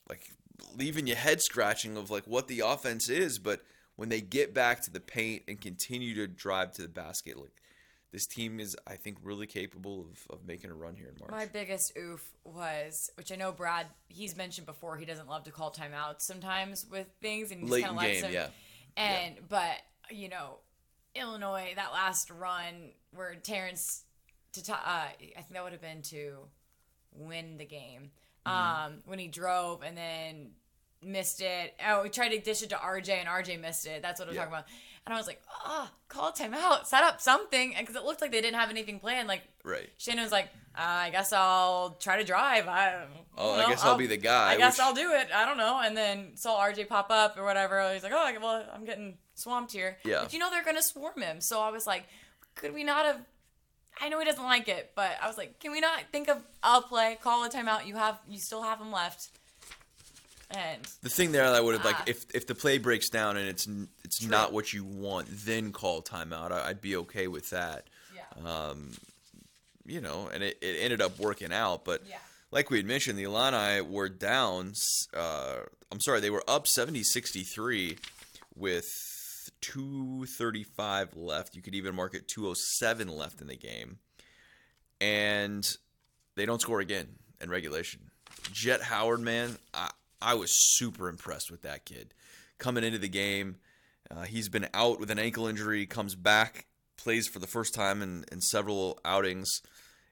like 0.09 0.31
leaving 0.75 1.07
your 1.07 1.17
head 1.17 1.41
scratching 1.41 1.97
of 1.97 2.09
like 2.09 2.25
what 2.25 2.47
the 2.47 2.61
offense 2.61 3.09
is, 3.09 3.39
but 3.39 3.61
when 3.95 4.09
they 4.09 4.21
get 4.21 4.53
back 4.53 4.81
to 4.81 4.91
the 4.91 4.99
paint 4.99 5.43
and 5.47 5.59
continue 5.61 6.15
to 6.15 6.27
drive 6.27 6.71
to 6.73 6.81
the 6.81 6.87
basket, 6.87 7.37
like 7.37 7.53
this 8.11 8.27
team 8.27 8.59
is, 8.59 8.77
I 8.85 8.95
think, 8.95 9.17
really 9.23 9.47
capable 9.47 10.01
of, 10.01 10.35
of 10.35 10.47
making 10.47 10.69
a 10.69 10.73
run 10.73 10.95
here 10.95 11.07
in 11.07 11.15
March. 11.19 11.31
My 11.31 11.47
biggest 11.47 11.93
oof 11.97 12.23
was, 12.43 13.09
which 13.15 13.31
I 13.31 13.35
know 13.35 13.51
Brad, 13.51 13.87
he's 14.07 14.37
mentioned 14.37 14.67
before, 14.67 14.97
he 14.97 15.05
doesn't 15.05 15.27
love 15.27 15.43
to 15.45 15.51
call 15.51 15.71
timeouts 15.71 16.21
sometimes 16.21 16.85
with 16.89 17.07
things, 17.21 17.51
and 17.51 17.61
he's 17.61 17.83
kind 17.83 17.97
of 17.97 18.01
game, 18.01 18.25
yeah. 18.31 18.47
And 18.95 19.35
yeah. 19.35 19.41
but 19.49 19.77
you 20.15 20.29
know, 20.29 20.59
Illinois 21.15 21.73
that 21.75 21.91
last 21.91 22.29
run 22.29 22.91
where 23.15 23.35
Terrence, 23.35 24.03
to 24.53 24.73
uh, 24.73 24.75
I 24.75 25.09
think 25.17 25.53
that 25.53 25.63
would 25.63 25.73
have 25.73 25.81
been 25.81 26.03
to 26.03 26.37
win 27.15 27.57
the 27.57 27.65
game 27.65 28.11
mm-hmm. 28.45 28.85
um, 28.85 28.93
when 29.05 29.19
he 29.19 29.27
drove 29.27 29.83
and 29.83 29.97
then 29.97 30.51
missed 31.01 31.41
it. 31.41 31.73
Oh, 31.85 32.03
we 32.03 32.09
tried 32.09 32.29
to 32.29 32.39
dish 32.39 32.63
it 32.63 32.69
to 32.69 32.75
RJ 32.75 33.09
and 33.09 33.27
RJ 33.27 33.59
missed 33.59 33.85
it. 33.85 34.01
That's 34.01 34.19
what 34.19 34.29
I'm 34.29 34.35
yeah. 34.35 34.41
talking 34.41 34.53
about. 34.53 34.65
And 35.05 35.13
I 35.13 35.17
was 35.17 35.27
like, 35.27 35.41
ah, 35.49 35.91
oh, 35.91 35.95
call 36.07 36.31
timeout, 36.31 36.85
set 36.85 37.03
up 37.03 37.19
something, 37.19 37.73
because 37.77 37.97
it 37.97 38.05
looked 38.05 38.21
like 38.21 38.31
they 38.31 38.39
didn't 38.39 38.57
have 38.57 38.69
anything 38.69 39.01
planned. 39.01 39.27
Like, 39.27 39.41
right. 39.65 39.89
Shannon 39.97 40.23
was 40.23 40.31
like, 40.31 40.45
uh, 40.75 40.81
I 40.81 41.09
guess 41.09 41.33
I'll 41.33 41.97
try 41.99 42.17
to 42.17 42.23
drive. 42.23 42.69
I, 42.69 43.05
oh, 43.37 43.53
I 43.53 43.67
guess 43.67 43.83
I'll, 43.83 43.91
I'll, 43.91 43.97
be 43.97 44.07
the 44.07 44.15
guy. 44.15 44.51
I 44.51 44.57
guess 44.57 44.77
which... 44.77 44.85
I'll 44.85 44.93
do 44.93 45.11
it. 45.11 45.27
I 45.35 45.45
don't 45.45 45.57
know. 45.57 45.81
And 45.83 45.95
then 45.95 46.37
saw 46.37 46.57
RJ 46.57 46.87
pop 46.87 47.11
up 47.11 47.37
or 47.37 47.43
whatever. 47.43 47.93
He's 47.93 48.01
like, 48.01 48.13
oh, 48.15 48.33
well, 48.41 48.65
I'm 48.73 48.85
getting 48.85 49.17
swamped 49.35 49.73
here. 49.73 49.97
Yeah. 50.05 50.21
But 50.23 50.33
you 50.33 50.39
know 50.39 50.49
they're 50.49 50.63
gonna 50.63 50.81
swarm 50.81 51.21
him. 51.21 51.41
So 51.41 51.59
I 51.59 51.69
was 51.69 51.85
like, 51.85 52.05
could 52.55 52.73
we 52.73 52.83
not 52.83 53.05
have 53.05 53.21
I 54.01 54.09
know 54.09 54.19
he 54.19 54.25
doesn't 54.25 54.43
like 54.43 54.67
it, 54.67 54.91
but 54.95 55.11
I 55.21 55.27
was 55.27 55.37
like, 55.37 55.59
can 55.59 55.71
we 55.71 55.79
not 55.79 56.01
think 56.11 56.29
of 56.29 56.43
I'll 56.61 56.81
play, 56.81 57.17
call 57.21 57.43
a 57.43 57.49
timeout. 57.49 57.85
You 57.85 57.95
have 57.95 58.19
you 58.27 58.39
still 58.39 58.63
have 58.63 58.79
him 58.79 58.91
left. 58.91 59.29
And 60.51 60.83
the 61.01 61.09
thing 61.09 61.31
there 61.31 61.49
that 61.51 61.63
would 61.63 61.73
have 61.73 61.85
uh, 61.85 61.89
like 61.89 62.09
if 62.09 62.25
if 62.33 62.45
the 62.45 62.55
play 62.55 62.77
breaks 62.77 63.09
down 63.09 63.37
and 63.37 63.47
it's 63.47 63.67
it's 64.03 64.19
true. 64.19 64.29
not 64.29 64.53
what 64.53 64.71
you 64.71 64.83
want, 64.83 65.27
then 65.29 65.71
call 65.71 66.01
timeout. 66.01 66.51
I, 66.51 66.67
would 66.67 66.81
be 66.81 66.95
okay 66.97 67.27
with 67.27 67.49
that. 67.49 67.87
Yeah. 68.15 68.49
Um, 68.49 68.91
you 69.85 69.99
know, 69.99 70.29
and 70.33 70.43
it, 70.43 70.57
it 70.61 70.77
ended 70.79 71.01
up 71.01 71.19
working 71.19 71.51
out, 71.51 71.83
but 71.83 72.03
yeah. 72.07 72.17
like 72.51 72.69
we 72.69 72.77
had 72.77 72.85
mentioned, 72.85 73.17
the 73.17 73.23
Illini 73.23 73.81
were 73.81 74.09
down. 74.09 74.73
Uh, 75.13 75.57
I'm 75.91 75.99
sorry, 75.99 76.21
they 76.21 76.29
were 76.29 76.43
up 76.47 76.65
70-63 76.65 77.97
with 78.55 79.12
235 79.63 81.15
left. 81.15 81.55
You 81.55 81.61
could 81.61 81.73
even 81.73 81.95
mark 81.95 82.13
it 82.13 82.27
207 82.27 83.07
left 83.07 83.41
in 83.41 83.47
the 83.47 83.55
game, 83.55 83.97
and 84.99 85.77
they 86.35 86.45
don't 86.45 86.61
score 86.61 86.81
again 86.81 87.07
in 87.41 87.49
regulation. 87.49 88.11
Jett 88.51 88.81
Howard, 88.81 89.21
man, 89.21 89.57
I, 89.73 89.89
I 90.21 90.33
was 90.33 90.51
super 90.51 91.07
impressed 91.07 91.49
with 91.49 91.61
that 91.61 91.85
kid 91.85 92.13
coming 92.57 92.83
into 92.83 92.99
the 92.99 93.07
game. 93.07 93.55
Uh, 94.11 94.23
he's 94.23 94.49
been 94.49 94.67
out 94.73 94.99
with 94.99 95.09
an 95.09 95.19
ankle 95.19 95.47
injury, 95.47 95.85
comes 95.85 96.13
back, 96.13 96.65
plays 96.97 97.27
for 97.27 97.39
the 97.39 97.47
first 97.47 97.73
time 97.73 98.01
in, 98.01 98.25
in 98.31 98.41
several 98.41 98.99
outings, 99.05 99.61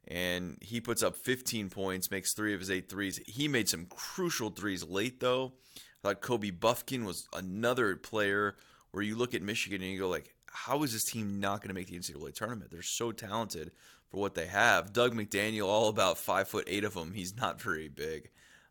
and 0.08 0.58
he 0.62 0.79
puts 0.79 1.03
up 1.03 1.17
15 1.17 1.70
points, 1.70 2.10
makes 2.10 2.34
three 2.34 2.53
of 2.53 2.62
his 2.62 2.72
eight 2.72 2.89
threes. 2.89 3.20
He 3.27 3.50
made 3.50 3.67
some 3.67 3.86
crucial 3.86 4.50
threes 4.50 4.84
late, 4.84 5.20
though. 5.20 5.53
I 5.75 6.08
thought 6.08 6.22
Kobe 6.22 6.51
Bufkin 6.51 7.03
was 7.03 7.27
another 7.34 7.98
player 7.98 8.55
where 8.92 9.04
you 9.04 9.16
look 9.16 9.34
at 9.34 9.42
Michigan 9.42 9.82
and 9.82 9.92
you 9.92 10.00
go 10.00 10.10
like, 10.10 10.34
how 10.46 10.84
is 10.84 10.94
this 10.94 11.06
team 11.06 11.40
not 11.40 11.62
going 11.62 11.70
to 11.70 11.74
make 11.74 11.88
the 11.88 11.98
NCAA 11.98 12.34
tournament? 12.34 12.72
They're 12.72 12.82
so 12.82 13.12
talented 13.12 13.72
for 14.10 14.18
what 14.18 14.36
they 14.36 14.48
have. 14.48 14.94
Dug 14.94 15.14
McDaniel, 15.14 15.68
all 15.68 15.88
about 15.88 16.18
five 16.18 16.48
foot 16.48 16.66
eight 16.68 16.84
of 16.84 16.94
him. 16.94 17.14
He's 17.14 17.36
not 17.36 17.62
very 17.62 17.88
big. 17.88 18.30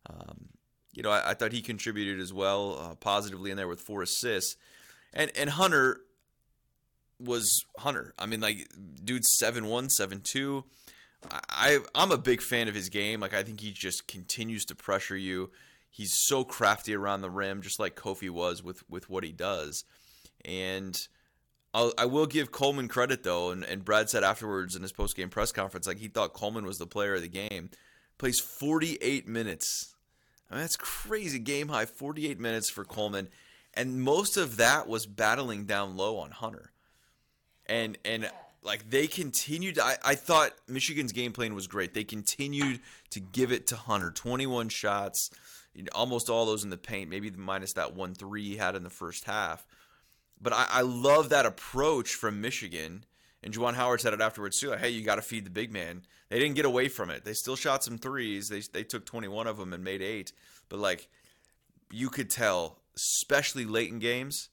Um, 0.09 0.51
you 0.93 1.03
know, 1.03 1.11
I, 1.11 1.31
I, 1.31 1.35
thought 1.35 1.53
he 1.53 1.63
contributed 1.63 2.21
as 2.21 2.33
well 2.33 2.79
uh, 2.79 2.95
positively 2.97 3.51
in 3.51 3.57
there 3.57 3.69
with 3.69 3.81
four 3.81 4.03
assists, 4.03 4.57
and 5.13 5.31
and 5.37 5.51
Hunter 5.51 6.01
was 7.19 7.65
Hunter. 7.79 8.15
I 8.19 8.27
mean, 8.27 8.41
like, 8.41 8.69
dude's 9.03 9.29
seven 9.39 9.67
one, 9.67 9.89
seven 9.89 10.21
two. 10.23 10.65
I 11.31 11.79
I'm 11.95 12.13
a 12.13 12.19
big 12.19 12.41
fan 12.41 12.69
of 12.69 12.75
his 12.75 12.89
game. 12.89 13.21
Like, 13.21 13.35
I 13.35 13.43
think 13.43 13.61
he 13.61 13.73
just 13.73 14.09
continues 14.09 14.65
to 14.67 14.75
pressure 14.75 15.17
you. 15.17 15.51
He's 15.91 16.15
so 16.15 16.45
crafty 16.45 16.95
around 16.95 17.21
the 17.21 17.31
rim, 17.31 17.63
just 17.63 17.79
like 17.79 17.95
Kofi 17.95 18.31
was 18.31 18.63
with 18.63 18.89
with 18.89 19.11
what 19.11 19.25
he 19.25 19.33
does, 19.33 19.85
and. 20.45 21.09
I'll, 21.73 21.93
I 21.97 22.07
will 22.07 22.27
give 22.27 22.51
Coleman 22.51 22.89
credit 22.89 23.23
though, 23.23 23.53
and, 23.53 23.63
and 23.63 23.85
Brad 23.85 24.11
said 24.11 24.25
afterwards 24.25 24.75
in 24.75 24.83
his 24.83 24.91
post 24.91 25.17
game 25.17 25.29
press 25.29 25.53
conference, 25.53 25.87
like 25.87 25.99
he 25.99 26.09
thought 26.09 26.33
Coleman 26.33 26.67
was 26.67 26.79
the 26.79 26.87
player 26.87 27.15
of 27.15 27.23
the 27.23 27.29
game. 27.29 27.71
Plays 28.19 28.41
48 28.41 29.29
minutes. 29.29 29.95
I 30.51 30.55
mean, 30.55 30.63
that's 30.63 30.77
crazy. 30.77 31.39
Game 31.39 31.69
high, 31.69 31.87
48 31.87 32.41
minutes 32.41 32.69
for 32.69 32.85
Coleman, 32.85 33.29
and 33.73 34.03
most 34.03 34.37
of 34.37 34.57
that 34.57 34.89
was 34.89 35.07
battling 35.07 35.65
down 35.65 35.97
low 35.97 36.19
on 36.19 36.33
Hunter. 36.33 36.73
And 37.67 37.97
and 38.05 38.29
like 38.63 38.91
they 38.91 39.07
continued. 39.07 39.79
I, 39.79 39.97
I 40.05 40.15
thought 40.17 40.53
Michigan's 40.67 41.13
game 41.13 41.33
plan 41.33 41.55
was 41.55 41.67
great. 41.69 41.95
They 41.95 42.05
continued 42.05 42.81
to 43.11 43.21
give 43.21 43.53
it 43.53 43.69
to 43.69 43.77
Hunter. 43.77 44.11
21 44.11 44.71
shots, 44.71 45.31
almost 45.93 46.29
all 46.29 46.47
those 46.47 46.65
in 46.65 46.71
the 46.71 46.77
paint. 46.77 47.09
Maybe 47.09 47.31
minus 47.31 47.75
that 47.75 47.95
one 47.95 48.15
three 48.15 48.43
he 48.43 48.57
had 48.57 48.75
in 48.75 48.83
the 48.83 48.91
first 48.91 49.25
half 49.25 49.65
but 50.41 50.53
I, 50.53 50.67
I 50.71 50.81
love 50.83 51.29
that 51.29 51.47
approach 51.47 52.15
from 52.15 52.41
Michigan. 52.41 53.05
And 53.43 53.55
Juwan 53.55 53.75
Howard 53.75 54.01
said 54.01 54.13
it 54.13 54.21
afterwards 54.21 54.61
too. 54.61 54.71
Like, 54.71 54.81
hey, 54.81 54.91
you 54.91 55.03
got 55.03 55.17
to 55.17 55.23
feed 55.23 55.47
the 55.47 55.51
big 55.51 55.73
man. 55.73 56.03
They 56.29 56.39
didn't 56.39 56.57
get 56.57 56.67
away 56.67 56.89
from 56.89 57.11
it. 57.11 57.25
They 57.25 57.33
still 57.33 57.57
shot 57.57 57.83
some 57.83 57.99
threes. 57.99 58.49
They 58.49 58.61
they 58.61 58.85
took 58.85 59.05
21 59.07 59.47
of 59.47 59.57
them 59.57 59.73
and 59.73 59.83
made 59.83 60.03
eight. 60.03 60.33
But 60.69 60.79
like, 60.79 61.09
you 61.91 62.11
could 62.11 62.31
tell, 62.31 62.79
especially 62.97 63.65
late 63.65 63.91
in 63.91 63.99
games, 63.99 64.51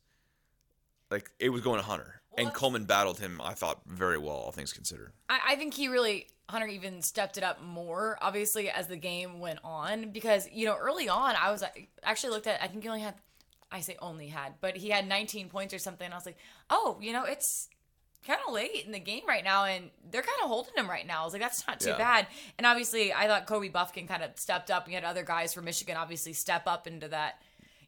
like 1.11 1.31
it 1.39 1.49
was 1.49 1.61
going 1.61 1.79
to 1.79 1.85
Hunter. 1.85 2.21
Well, 2.31 2.45
and 2.45 2.53
Coleman 2.55 2.85
battled 2.85 3.19
him. 3.19 3.41
I 3.43 3.53
thought 3.53 3.81
very 3.85 4.17
well, 4.17 4.35
all 4.35 4.51
things 4.51 4.73
considered. 4.73 5.11
I, 5.29 5.39
I 5.49 5.55
think 5.55 5.73
he 5.73 5.87
really 5.87 6.27
Hunter 6.49 6.67
even 6.67 7.01
stepped 7.01 7.37
it 7.37 7.43
up 7.43 7.61
more, 7.61 8.17
obviously, 8.21 8.69
as 8.69 8.87
the 8.87 8.95
game 8.95 9.39
went 9.39 9.59
on. 9.63 10.11
Because 10.11 10.47
you 10.51 10.65
know, 10.65 10.75
early 10.75 11.09
on, 11.09 11.35
I 11.35 11.51
was 11.51 11.63
actually 12.03 12.31
looked 12.31 12.47
at. 12.47 12.61
I 12.63 12.67
think 12.67 12.83
he 12.83 12.89
only 12.89 13.01
had 13.01 13.15
I 13.71 13.81
say 13.81 13.97
only 14.01 14.27
had, 14.27 14.55
but 14.61 14.77
he 14.77 14.89
had 14.89 15.07
19 15.07 15.49
points 15.49 15.73
or 15.73 15.79
something. 15.79 16.09
I 16.11 16.15
was 16.15 16.25
like, 16.25 16.37
oh, 16.69 16.97
you 17.01 17.11
know, 17.11 17.25
it's 17.25 17.67
kind 18.25 18.39
of 18.47 18.53
late 18.53 18.85
in 18.85 18.91
the 18.91 18.99
game 18.99 19.23
right 19.27 19.43
now, 19.43 19.65
and 19.65 19.89
they're 20.09 20.21
kind 20.21 20.39
of 20.43 20.49
holding 20.49 20.73
him 20.75 20.89
right 20.89 21.05
now. 21.05 21.21
I 21.21 21.25
was 21.25 21.33
like, 21.33 21.41
that's 21.41 21.65
not 21.67 21.79
too 21.79 21.89
yeah. 21.89 21.97
bad. 21.97 22.27
And 22.57 22.65
obviously, 22.65 23.13
I 23.13 23.27
thought 23.27 23.45
Kobe 23.45 23.69
Bufkin 23.69 24.07
kind 24.07 24.23
of 24.23 24.31
stepped 24.35 24.71
up. 24.71 24.87
We 24.87 24.93
had 24.93 25.03
other 25.03 25.23
guys 25.23 25.53
from 25.53 25.65
Michigan 25.65 25.97
obviously 25.97 26.33
step 26.33 26.63
up 26.65 26.87
into 26.87 27.07
that. 27.09 27.41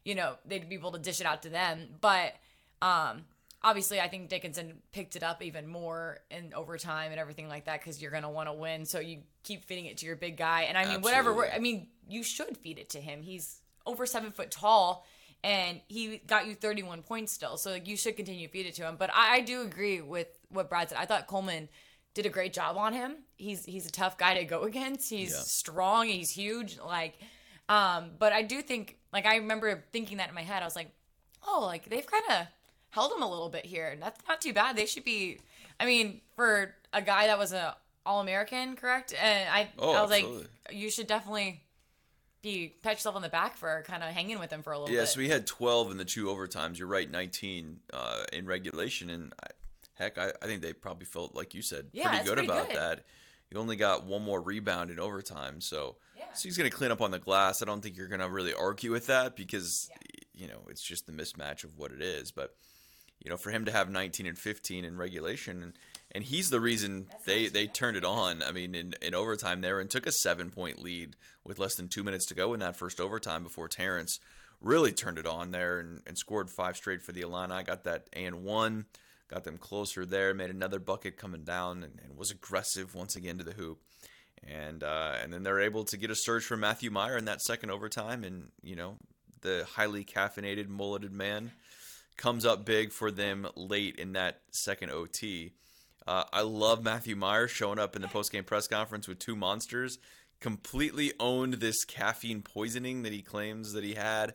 You 0.04 0.14
know, 0.14 0.34
they'd 0.46 0.68
be 0.68 0.76
able 0.76 0.92
to 0.92 0.98
dish 0.98 1.20
it 1.20 1.26
out 1.26 1.42
to 1.42 1.50
them, 1.50 1.88
but 2.00 2.34
um, 2.80 3.24
obviously, 3.62 4.00
I 4.00 4.08
think 4.08 4.28
Dickinson 4.28 4.78
picked 4.92 5.16
it 5.16 5.22
up 5.22 5.42
even 5.42 5.66
more 5.66 6.18
in 6.30 6.52
overtime 6.54 7.10
and 7.10 7.20
everything 7.20 7.48
like 7.48 7.66
that 7.66 7.80
because 7.80 8.00
you're 8.00 8.10
going 8.10 8.22
to 8.22 8.30
want 8.30 8.48
to 8.48 8.54
win. 8.54 8.86
So 8.86 8.98
you 9.00 9.18
keep 9.44 9.64
feeding 9.64 9.86
it 9.86 9.98
to 9.98 10.06
your 10.06 10.16
big 10.16 10.36
guy. 10.36 10.62
And 10.62 10.78
I 10.78 10.82
mean, 10.84 10.96
Absolutely. 10.96 11.32
whatever. 11.32 11.54
I 11.54 11.58
mean, 11.58 11.88
you 12.08 12.22
should 12.22 12.56
feed 12.56 12.78
it 12.78 12.90
to 12.90 13.00
him. 13.00 13.22
He's 13.22 13.60
over 13.86 14.06
seven 14.06 14.30
foot 14.30 14.50
tall 14.50 15.06
and 15.42 15.80
he 15.88 16.18
got 16.26 16.46
you 16.46 16.54
31 16.54 17.02
points 17.02 17.32
still. 17.32 17.56
So 17.56 17.70
like, 17.70 17.88
you 17.88 17.96
should 17.96 18.16
continue 18.16 18.46
to 18.46 18.52
feed 18.52 18.66
it 18.66 18.74
to 18.74 18.86
him. 18.86 18.96
But 18.98 19.10
I, 19.14 19.36
I, 19.36 19.40
do 19.40 19.62
agree 19.62 20.00
with 20.00 20.28
what 20.50 20.68
Brad 20.68 20.90
said. 20.90 20.98
I 20.98 21.06
thought 21.06 21.26
Coleman 21.26 21.68
did 22.14 22.26
a 22.26 22.28
great 22.28 22.52
job 22.52 22.76
on 22.76 22.92
him. 22.92 23.16
He's 23.36 23.64
he's 23.64 23.86
a 23.86 23.92
tough 23.92 24.18
guy 24.18 24.34
to 24.34 24.44
go 24.44 24.62
against. 24.64 25.10
He's 25.10 25.32
yeah. 25.32 25.40
strong. 25.40 26.08
He's 26.08 26.30
huge. 26.30 26.78
Like, 26.78 27.18
um, 27.68 28.10
but 28.18 28.32
I 28.32 28.42
do 28.42 28.60
think 28.62 28.98
like 29.12 29.26
I 29.26 29.36
remember 29.36 29.84
thinking 29.92 30.18
that 30.18 30.28
in 30.28 30.34
my 30.34 30.42
head. 30.42 30.62
I 30.62 30.66
was 30.66 30.76
like, 30.76 30.90
oh, 31.46 31.62
like 31.64 31.88
they've 31.88 32.06
kind 32.06 32.24
of 32.30 32.46
held 32.90 33.12
him 33.12 33.22
a 33.22 33.30
little 33.30 33.48
bit 33.48 33.64
here. 33.64 33.96
That's 33.98 34.20
not 34.28 34.40
too 34.40 34.52
bad. 34.52 34.76
They 34.76 34.86
should 34.86 35.04
be. 35.04 35.38
I 35.78 35.86
mean, 35.86 36.20
for 36.36 36.74
a 36.92 37.00
guy 37.00 37.28
that 37.28 37.38
was 37.38 37.52
a 37.54 37.76
All 38.04 38.20
American, 38.20 38.76
correct? 38.76 39.14
And 39.20 39.48
I, 39.48 39.70
oh, 39.78 39.94
I 39.94 40.02
was 40.02 40.10
absolutely. 40.10 40.42
like, 40.68 40.76
you 40.76 40.90
should 40.90 41.06
definitely 41.06 41.62
be 42.42 42.74
pat 42.82 42.94
yourself 42.94 43.16
on 43.16 43.22
the 43.22 43.28
back 43.28 43.56
for 43.56 43.82
kind 43.86 44.02
of 44.02 44.10
hanging 44.10 44.38
with 44.38 44.50
him 44.50 44.62
for 44.62 44.72
a 44.72 44.78
little 44.78 44.94
yeah, 44.94 45.02
bit. 45.02 45.08
so 45.08 45.18
we 45.18 45.28
had 45.28 45.46
12 45.46 45.90
in 45.90 45.96
the 45.96 46.04
two 46.04 46.26
overtimes. 46.26 46.78
You're 46.78 46.88
right, 46.88 47.10
19 47.10 47.80
uh, 47.92 48.22
in 48.32 48.46
regulation. 48.46 49.10
And 49.10 49.32
I, 49.42 49.46
heck, 49.94 50.18
I, 50.18 50.32
I, 50.42 50.46
think 50.46 50.62
they 50.62 50.72
probably 50.72 51.06
felt, 51.06 51.34
like 51.34 51.54
you 51.54 51.62
said, 51.62 51.86
yeah, 51.92 52.08
pretty 52.08 52.24
good 52.24 52.34
pretty 52.34 52.48
about 52.48 52.68
good. 52.68 52.76
that. 52.76 53.04
You 53.50 53.58
only 53.58 53.76
got 53.76 54.04
one 54.04 54.22
more 54.22 54.40
rebound 54.40 54.90
in 54.90 54.98
overtime. 54.98 55.60
So, 55.60 55.96
yeah. 56.16 56.24
so 56.34 56.48
he's 56.48 56.56
going 56.56 56.70
to 56.70 56.76
clean 56.76 56.92
up 56.92 57.00
on 57.00 57.10
the 57.10 57.18
glass. 57.18 57.62
I 57.62 57.66
don't 57.66 57.80
think 57.80 57.96
you're 57.96 58.08
going 58.08 58.20
to 58.20 58.28
really 58.28 58.54
argue 58.54 58.92
with 58.92 59.08
that 59.08 59.36
because, 59.36 59.90
you 60.32 60.46
know, 60.46 60.60
it's 60.68 60.82
just 60.82 61.06
the 61.06 61.12
mismatch 61.12 61.64
of 61.64 61.76
what 61.76 61.90
it 61.90 62.00
is. 62.00 62.30
But, 62.30 62.54
you 63.22 63.28
know, 63.28 63.36
for 63.36 63.50
him 63.50 63.64
to 63.64 63.72
have 63.72 63.90
19 63.90 64.26
and 64.26 64.38
15 64.38 64.84
in 64.84 64.96
regulation 64.96 65.62
and 65.62 65.72
and 66.12 66.24
he's 66.24 66.50
the 66.50 66.60
reason 66.60 67.06
they 67.24 67.48
they 67.48 67.66
turned 67.66 67.96
it 67.96 68.04
on. 68.04 68.42
I 68.42 68.52
mean, 68.52 68.74
in, 68.74 68.94
in 69.00 69.14
overtime 69.14 69.60
there 69.60 69.80
and 69.80 69.88
took 69.88 70.06
a 70.06 70.12
seven 70.12 70.50
point 70.50 70.82
lead 70.82 71.16
with 71.44 71.58
less 71.58 71.74
than 71.74 71.88
two 71.88 72.04
minutes 72.04 72.26
to 72.26 72.34
go 72.34 72.54
in 72.54 72.60
that 72.60 72.76
first 72.76 73.00
overtime 73.00 73.42
before 73.42 73.68
Terrence 73.68 74.18
really 74.60 74.92
turned 74.92 75.18
it 75.18 75.26
on 75.26 75.52
there 75.52 75.78
and, 75.78 76.00
and 76.06 76.18
scored 76.18 76.50
five 76.50 76.76
straight 76.76 77.02
for 77.02 77.12
the 77.12 77.22
Illini. 77.22 77.62
Got 77.62 77.84
that 77.84 78.08
and 78.12 78.42
one, 78.44 78.86
got 79.28 79.44
them 79.44 79.58
closer 79.58 80.04
there. 80.04 80.34
Made 80.34 80.50
another 80.50 80.78
bucket 80.78 81.16
coming 81.16 81.44
down 81.44 81.82
and, 81.82 82.00
and 82.02 82.16
was 82.16 82.30
aggressive 82.30 82.94
once 82.94 83.16
again 83.16 83.38
to 83.38 83.44
the 83.44 83.52
hoop. 83.52 83.78
And 84.46 84.82
uh, 84.82 85.14
and 85.22 85.32
then 85.32 85.42
they're 85.42 85.60
able 85.60 85.84
to 85.84 85.96
get 85.96 86.10
a 86.10 86.16
surge 86.16 86.44
from 86.44 86.60
Matthew 86.60 86.90
Mayer 86.90 87.18
in 87.18 87.26
that 87.26 87.42
second 87.42 87.70
overtime, 87.70 88.24
and 88.24 88.48
you 88.62 88.74
know 88.74 88.96
the 89.42 89.66
highly 89.74 90.02
caffeinated, 90.02 90.68
mulleted 90.68 91.12
man 91.12 91.52
comes 92.16 92.44
up 92.44 92.64
big 92.64 92.92
for 92.92 93.10
them 93.10 93.46
late 93.54 93.96
in 93.96 94.12
that 94.12 94.40
second 94.50 94.90
OT. 94.90 95.52
Uh, 96.10 96.24
I 96.32 96.40
love 96.40 96.82
Matthew 96.82 97.14
Mayer 97.14 97.46
showing 97.46 97.78
up 97.78 97.94
in 97.94 98.02
the 98.02 98.08
post-game 98.08 98.42
press 98.42 98.66
conference 98.66 99.06
with 99.06 99.20
two 99.20 99.36
monsters. 99.36 100.00
Completely 100.40 101.12
owned 101.20 101.54
this 101.54 101.84
caffeine 101.84 102.42
poisoning 102.42 103.04
that 103.04 103.12
he 103.12 103.22
claims 103.22 103.74
that 103.74 103.84
he 103.84 103.94
had. 103.94 104.30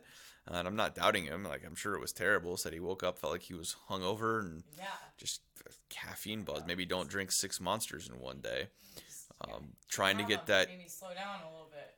Uh, 0.50 0.54
and 0.54 0.66
I'm 0.66 0.76
not 0.76 0.94
doubting 0.94 1.24
him. 1.24 1.44
Like 1.44 1.66
I'm 1.66 1.74
sure 1.74 1.94
it 1.94 2.00
was 2.00 2.12
terrible. 2.12 2.56
Said 2.56 2.72
he 2.72 2.80
woke 2.80 3.02
up, 3.02 3.18
felt 3.18 3.34
like 3.34 3.42
he 3.42 3.52
was 3.52 3.76
hungover 3.90 4.40
and 4.40 4.62
yeah. 4.78 4.86
just 5.18 5.42
caffeine 5.90 6.44
buzz. 6.44 6.62
Maybe 6.66 6.86
don't 6.86 7.10
drink 7.10 7.30
six 7.30 7.60
monsters 7.60 8.08
in 8.08 8.20
one 8.20 8.40
day. 8.40 8.68
Um, 9.42 9.74
trying 9.90 10.16
to 10.16 10.24
get 10.24 10.46
that 10.46 10.70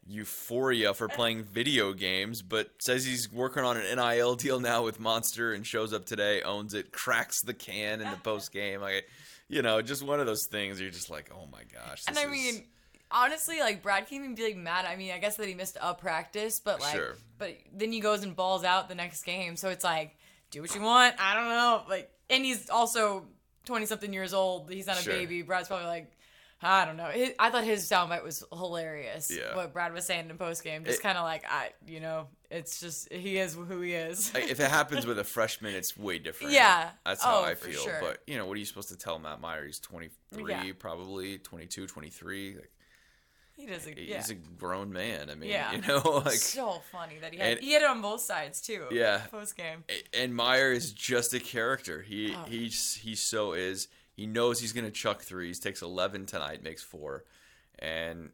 euphoria 0.04 0.92
for 0.92 1.06
playing 1.06 1.44
video 1.52 1.92
games, 1.92 2.42
but 2.42 2.70
says 2.80 3.04
he's 3.04 3.30
working 3.32 3.62
on 3.62 3.76
an 3.76 3.96
NIL 3.96 4.34
deal 4.34 4.58
now 4.58 4.82
with 4.82 4.98
Monster 4.98 5.52
and 5.52 5.64
shows 5.64 5.92
up 5.92 6.04
today, 6.04 6.42
owns 6.42 6.74
it, 6.74 6.90
cracks 6.90 7.40
the 7.42 7.54
can 7.54 8.00
in 8.00 8.10
the 8.10 8.16
post 8.16 8.50
game. 8.50 8.80
Like 8.80 9.06
you 9.48 9.62
know, 9.62 9.82
just 9.82 10.02
one 10.02 10.20
of 10.20 10.26
those 10.26 10.46
things. 10.46 10.80
You're 10.80 10.90
just 10.90 11.10
like, 11.10 11.30
oh 11.34 11.46
my 11.50 11.62
gosh. 11.72 12.04
and 12.06 12.18
I 12.18 12.24
is... 12.24 12.30
mean, 12.30 12.64
honestly, 13.10 13.60
like 13.60 13.82
Brad 13.82 14.06
can't 14.06 14.22
even 14.22 14.34
be 14.34 14.44
like 14.44 14.56
mad. 14.56 14.84
I 14.84 14.96
mean, 14.96 15.12
I 15.12 15.18
guess 15.18 15.36
that 15.36 15.48
he 15.48 15.54
missed 15.54 15.76
a 15.80 15.94
practice, 15.94 16.60
but 16.60 16.80
like, 16.80 16.94
sure. 16.94 17.16
but 17.38 17.56
then 17.72 17.92
he 17.92 18.00
goes 18.00 18.22
and 18.22 18.36
balls 18.36 18.64
out 18.64 18.88
the 18.88 18.94
next 18.94 19.22
game. 19.22 19.56
So 19.56 19.68
it's 19.70 19.84
like, 19.84 20.16
do 20.50 20.60
what 20.60 20.74
you 20.74 20.82
want. 20.82 21.14
I 21.18 21.34
don't 21.34 21.48
know. 21.48 21.82
Like, 21.88 22.10
and 22.30 22.44
he's 22.44 22.70
also 22.70 23.26
twenty 23.64 23.86
something 23.86 24.12
years 24.12 24.34
old. 24.34 24.70
He's 24.70 24.86
not 24.86 24.98
a 24.98 25.02
sure. 25.02 25.14
baby. 25.14 25.42
Brad's 25.42 25.68
probably 25.68 25.86
like. 25.86 26.12
I 26.60 26.84
don't 26.84 26.96
know. 26.96 27.06
His, 27.06 27.30
I 27.38 27.50
thought 27.50 27.62
his 27.64 27.88
soundbite 27.88 28.24
was 28.24 28.42
hilarious. 28.52 29.30
Yeah. 29.30 29.54
What 29.54 29.72
Brad 29.72 29.92
was 29.92 30.04
saying 30.04 30.28
in 30.28 30.36
post 30.38 30.64
game, 30.64 30.84
just 30.84 31.02
kind 31.02 31.16
of 31.16 31.22
like 31.24 31.44
I, 31.48 31.70
you 31.86 32.00
know, 32.00 32.26
it's 32.50 32.80
just 32.80 33.12
he 33.12 33.38
is 33.38 33.54
who 33.54 33.80
he 33.80 33.92
is. 33.94 34.32
if 34.34 34.58
it 34.58 34.68
happens 34.68 35.06
with 35.06 35.20
a 35.20 35.24
freshman, 35.24 35.74
it's 35.74 35.96
way 35.96 36.18
different. 36.18 36.52
Yeah, 36.52 36.90
that's 37.06 37.22
how 37.22 37.40
oh, 37.40 37.44
I 37.44 37.54
feel. 37.54 37.78
Sure. 37.80 37.98
But 38.00 38.22
you 38.26 38.36
know, 38.38 38.46
what 38.46 38.56
are 38.56 38.58
you 38.60 38.64
supposed 38.66 38.88
to 38.88 38.96
tell 38.96 39.20
Matt 39.20 39.40
Mayer? 39.40 39.66
He's 39.66 39.78
23, 39.78 40.50
yeah. 40.52 40.72
probably 40.78 41.38
22, 41.38 41.86
23. 41.86 42.54
Like, 42.56 42.70
He 43.56 43.66
doesn't. 43.66 43.96
He's 43.96 44.08
Yeah. 44.08 44.24
a 44.30 44.34
grown 44.58 44.92
man. 44.92 45.30
I 45.30 45.36
mean, 45.36 45.50
Yeah. 45.50 45.70
you 45.72 45.80
know, 45.82 46.22
like 46.24 46.32
so 46.38 46.80
funny 46.90 47.18
that 47.20 47.32
he 47.32 47.38
had 47.38 47.52
And- 47.52 47.60
he 47.60 47.72
had 47.72 47.82
it 47.82 47.88
on 47.88 48.02
both 48.02 48.20
sides 48.22 48.60
too. 48.60 48.86
Yeah. 48.90 49.18
Post 49.30 49.56
game. 49.56 49.84
and 50.12 50.34
Mayer 50.34 50.72
is 50.72 50.92
just 50.92 51.34
a 51.34 51.40
character. 51.40 52.02
He 52.02 52.34
Oh. 52.34 52.44
he's 52.48 52.94
he 52.94 53.14
so 53.14 53.52
is. 53.52 53.86
He 54.18 54.26
knows 54.26 54.58
he's 54.60 54.72
gonna 54.72 54.90
chuck 54.90 55.22
threes. 55.22 55.60
Takes 55.60 55.80
eleven 55.80 56.26
tonight, 56.26 56.62
makes 56.62 56.82
four, 56.82 57.24
and 57.78 58.30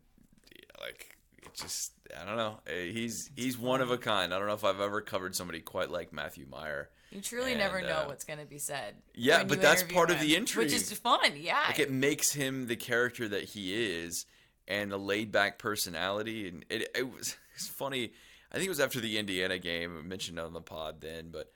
like 0.80 1.16
it 1.42 1.52
just 1.54 1.92
I 2.18 2.24
don't 2.24 2.38
know. 2.38 2.60
Eh, 2.66 2.90
He's 2.90 3.30
he's 3.36 3.58
one 3.58 3.82
of 3.82 3.90
a 3.90 3.98
kind. 3.98 4.32
I 4.32 4.38
don't 4.38 4.48
know 4.48 4.54
if 4.54 4.64
I've 4.64 4.80
ever 4.80 5.02
covered 5.02 5.36
somebody 5.36 5.60
quite 5.60 5.90
like 5.90 6.10
Matthew 6.10 6.46
Mayer. 6.50 6.88
You 7.10 7.20
truly 7.20 7.50
And, 7.52 7.60
never 7.60 7.82
know 7.82 7.98
uh, 7.98 8.04
what's 8.06 8.24
going 8.24 8.38
to 8.40 8.46
be 8.46 8.58
said. 8.58 8.94
yeah, 9.14 9.44
but 9.44 9.60
that's 9.60 9.82
part 9.84 10.10
of 10.10 10.18
the 10.20 10.34
intrigue. 10.36 10.66
which 10.66 10.74
is 10.74 10.90
fun. 10.94 11.20
Yeah. 11.36 11.62
Like 11.68 11.78
it 11.78 11.90
makes 11.92 12.32
him 12.32 12.66
the 12.66 12.76
character 12.76 13.28
that 13.28 13.44
he 13.44 13.74
is, 14.00 14.24
and 14.66 14.90
the 14.90 14.96
laid 14.98 15.30
back 15.30 15.58
personality. 15.58 16.48
And 16.48 16.64
it 16.70 16.88
it 16.96 17.12
was 17.14 17.36
it's 17.54 17.68
funny. 17.68 18.12
I 18.50 18.54
think 18.56 18.66
it 18.66 18.70
was 18.70 18.80
after 18.80 19.00
the 19.00 19.18
Indiana 19.18 19.58
game. 19.58 19.98
I 19.98 20.02
mentioned 20.02 20.38
on 20.40 20.54
the 20.54 20.60
pod 20.62 21.02
then, 21.02 21.30
but 21.30 21.52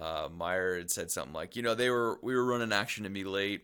uh, 0.00 0.28
Mayer 0.34 0.76
had 0.78 0.90
said 0.90 1.10
something 1.10 1.32
like, 1.34 1.56
you 1.56 1.62
know, 1.62 1.74
they 1.74 1.90
were 1.90 2.18
we 2.22 2.34
were 2.36 2.44
running 2.44 2.72
action 2.72 3.02
to 3.04 3.10
me 3.10 3.24
late. 3.24 3.62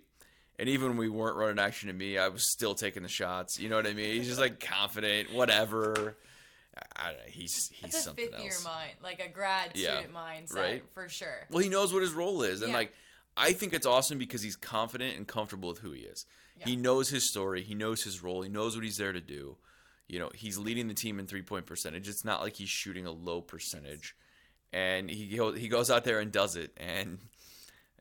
And 0.58 0.68
even 0.68 0.88
when 0.88 0.96
we 0.96 1.08
weren't 1.08 1.36
running 1.36 1.58
action 1.60 1.86
to 1.88 1.94
me, 1.94 2.18
I 2.18 2.28
was 2.28 2.50
still 2.50 2.74
taking 2.74 3.02
the 3.04 3.08
shots. 3.08 3.60
You 3.60 3.68
know 3.68 3.76
what 3.76 3.86
I 3.86 3.92
mean? 3.94 4.14
He's 4.16 4.26
just 4.26 4.40
like 4.40 4.58
confident, 4.58 5.32
whatever. 5.32 6.16
I, 6.76 6.80
I 6.96 7.08
don't 7.10 7.18
know. 7.18 7.24
He's 7.28 7.68
he's 7.72 7.92
That's 7.92 7.96
a 7.98 8.00
something 8.00 8.28
fifth 8.30 8.40
year 8.40 8.50
else. 8.52 8.64
mind, 8.64 8.92
like 9.02 9.20
a 9.20 9.28
grad 9.28 9.70
Yeah, 9.74 9.98
student 9.98 10.14
mindset 10.14 10.54
right? 10.56 10.82
for 10.94 11.08
sure. 11.08 11.46
Well, 11.50 11.62
he 11.62 11.68
knows 11.68 11.92
what 11.92 12.02
his 12.02 12.12
role 12.12 12.42
is, 12.42 12.62
and 12.62 12.72
Yeah. 12.72 12.78
like 12.78 12.92
I 13.36 13.52
think 13.52 13.72
it's 13.72 13.86
awesome 13.86 14.18
because 14.18 14.42
he's 14.42 14.56
confident 14.56 15.16
and 15.16 15.26
comfortable 15.28 15.68
with 15.68 15.78
who 15.78 15.92
he 15.92 16.00
is. 16.00 16.26
Yeah. 16.58 16.66
He 16.66 16.76
knows 16.76 17.08
his 17.08 17.28
story, 17.30 17.62
he 17.62 17.74
knows 17.76 18.02
his 18.02 18.20
role, 18.20 18.42
he 18.42 18.48
knows 18.48 18.74
what 18.74 18.84
he's 18.84 18.96
there 18.96 19.12
to 19.12 19.20
do. 19.20 19.56
You 20.08 20.18
know, 20.18 20.30
he's 20.34 20.58
leading 20.58 20.88
the 20.88 20.94
team 20.94 21.20
in 21.20 21.26
three 21.28 21.42
point 21.42 21.66
percentage. 21.66 22.08
It's 22.08 22.24
not 22.24 22.40
like 22.40 22.56
he's 22.56 22.68
shooting 22.70 23.06
a 23.06 23.12
low 23.12 23.40
percentage, 23.42 24.16
and 24.72 25.08
he 25.08 25.38
he 25.56 25.68
goes 25.68 25.88
out 25.88 26.02
there 26.02 26.18
and 26.18 26.32
does 26.32 26.56
it, 26.56 26.72
and 26.78 27.18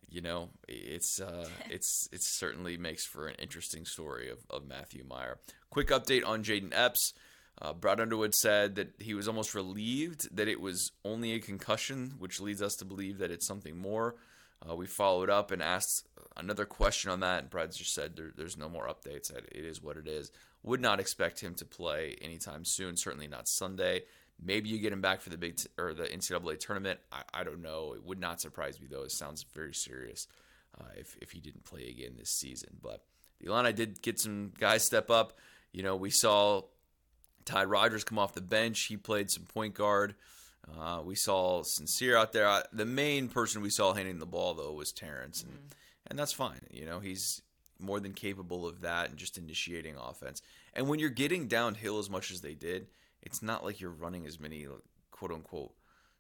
you 0.10 0.22
know 0.22 0.50
it's 0.68 1.20
uh, 1.20 1.48
it's 1.70 2.10
it 2.12 2.22
certainly 2.22 2.78
makes 2.78 3.06
for 3.06 3.28
an 3.28 3.36
interesting 3.40 3.86
story 3.86 4.30
of, 4.30 4.40
of 4.50 4.68
Matthew 4.68 5.04
Mayer. 5.08 5.40
Quick 5.70 5.88
update 5.90 6.26
on 6.26 6.44
Jayden 6.44 6.72
Epps. 6.74 7.14
Uh, 7.60 7.74
Brad 7.74 8.00
Underwood 8.00 8.36
said 8.36 8.76
that 8.76 8.94
he 9.00 9.16
was 9.16 9.28
almost 9.28 9.56
relieved 9.56 10.36
that 10.36 10.48
it 10.48 10.62
was 10.62 10.92
only 11.04 11.34
a 11.34 11.40
concussion, 11.40 12.14
which 12.20 12.40
leads 12.40 12.62
us 12.62 12.76
to 12.76 12.86
believe 12.86 13.18
that 13.18 13.32
it's 13.32 13.48
something 13.48 13.76
more. 13.76 14.16
Uh, 14.68 14.76
we 14.76 14.86
followed 14.86 15.30
up 15.30 15.50
and 15.52 15.62
asked 15.62 16.08
another 16.36 16.66
question 16.66 17.10
on 17.10 17.20
that, 17.22 17.42
and 17.42 17.50
Brad 17.50 17.72
just 17.72 17.94
said 17.94 18.16
there, 18.16 18.32
there's 18.36 18.58
no 18.58 18.70
more 18.70 18.88
updates. 18.88 19.36
It 19.36 19.48
is 19.54 19.82
what 19.82 19.98
it 19.98 20.08
is. 20.08 20.32
Would 20.64 20.82
not 20.82 21.00
expect 21.00 21.40
him 21.40 21.56
to 21.56 21.66
play 21.66 22.16
anytime 22.22 22.64
soon. 22.64 22.96
Certainly 22.96 23.28
not 23.28 23.48
Sunday. 23.48 24.04
Maybe 24.44 24.70
you 24.70 24.78
get 24.80 24.94
him 24.94 25.02
back 25.02 25.22
for 25.22 25.30
the 25.30 25.38
big 25.38 25.58
t- 25.58 25.68
or 25.78 25.94
the 25.94 26.04
NCAA 26.06 26.60
tournament. 26.60 27.00
I, 27.12 27.24
I 27.34 27.44
don't 27.44 27.62
know. 27.62 27.94
It 27.96 28.04
would 28.04 28.20
not 28.20 28.40
surprise 28.42 28.80
me 28.80 28.88
though. 28.90 29.04
It 29.04 29.12
sounds 29.12 29.44
very 29.54 29.74
serious 29.74 30.28
uh, 30.80 30.86
if 30.96 31.18
if 31.22 31.32
he 31.32 31.40
didn't 31.40 31.66
play 31.66 31.88
again 31.90 32.14
this 32.18 32.30
season. 32.30 32.78
But 32.82 33.04
the 33.40 33.48
Illini 33.52 33.74
did 33.74 34.02
get 34.02 34.20
some 34.20 34.52
guys 34.60 34.86
step 34.86 35.10
up. 35.10 35.38
You 35.72 35.84
know, 35.84 35.96
we 35.96 36.10
saw 36.12 36.62
Ty 37.46 37.66
Rodgers 37.66 38.04
come 38.04 38.20
off 38.20 38.34
the 38.34 38.42
bench. 38.42 38.82
He 38.84 38.98
played 38.98 39.32
some 39.32 39.44
point 39.44 39.74
guard. 39.74 40.16
Uh, 40.78 41.02
we 41.04 41.16
saw 41.16 41.64
Sincere 41.64 42.18
out 42.18 42.34
there. 42.34 42.48
Uh, 42.48 42.62
The 42.74 42.86
main 42.86 43.30
person 43.30 43.62
we 43.62 43.70
saw 43.70 43.94
handing 43.94 44.20
the 44.20 44.26
ball 44.26 44.54
though 44.54 44.74
was 44.74 44.92
Terrence, 44.92 45.42
and 45.44 45.74
and 46.08 46.18
that's 46.20 46.34
fine. 46.34 46.62
You 46.70 46.86
know, 46.86 47.00
he's 47.00 47.42
more 47.80 48.00
than 48.00 48.14
capable 48.14 48.68
of 48.68 48.82
that 48.82 49.10
and 49.10 49.18
just 49.18 49.38
initiating 49.38 49.96
offense. 49.98 50.42
And 50.74 50.88
when 50.88 51.00
you're 51.00 51.10
getting 51.10 51.48
downhill 51.48 52.00
as 52.00 52.10
much 52.10 52.32
as 52.32 52.42
they 52.42 52.54
did, 52.56 52.88
it's 53.22 53.42
not 53.42 53.64
like 53.66 53.80
you're 53.80 53.92
running 53.92 54.26
as 54.26 54.40
many 54.40 54.66
quote 55.12 55.32
unquote 55.32 55.74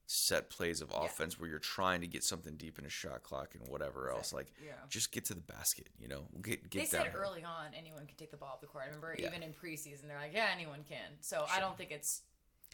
set 0.09 0.49
plays 0.49 0.79
of 0.79 0.89
offense 0.95 1.37
where 1.37 1.49
you're 1.49 1.59
trying 1.59 1.99
to 1.99 2.07
get 2.07 2.23
something 2.23 2.55
deep 2.55 2.79
in 2.79 2.85
a 2.85 2.89
shot 2.89 3.23
clock 3.23 3.55
and 3.59 3.67
whatever 3.67 4.09
else. 4.09 4.31
Like, 4.31 4.47
Yeah. 4.65 4.71
just 4.87 5.11
get 5.11 5.25
to 5.25 5.33
the 5.33 5.41
basket. 5.41 5.89
You 5.99 6.07
know, 6.07 6.27
get 6.41 6.69
get 6.69 6.79
They 6.79 6.85
said 6.85 7.11
early 7.13 7.43
on 7.43 7.73
anyone 7.73 8.07
can 8.07 8.15
take 8.15 8.31
the 8.31 8.37
ball 8.37 8.53
off 8.53 8.61
the 8.61 8.67
court. 8.67 8.85
I 8.85 8.87
remember 8.87 9.15
Yeah. 9.19 9.27
even 9.27 9.43
in 9.43 9.53
preseason 9.53 10.07
they're 10.07 10.17
like, 10.17 10.33
yeah, 10.33 10.49
anyone 10.53 10.85
can. 10.87 11.17
So 11.19 11.45
I 11.49 11.59
don't 11.59 11.77
think 11.77 11.91
it's 11.91 12.21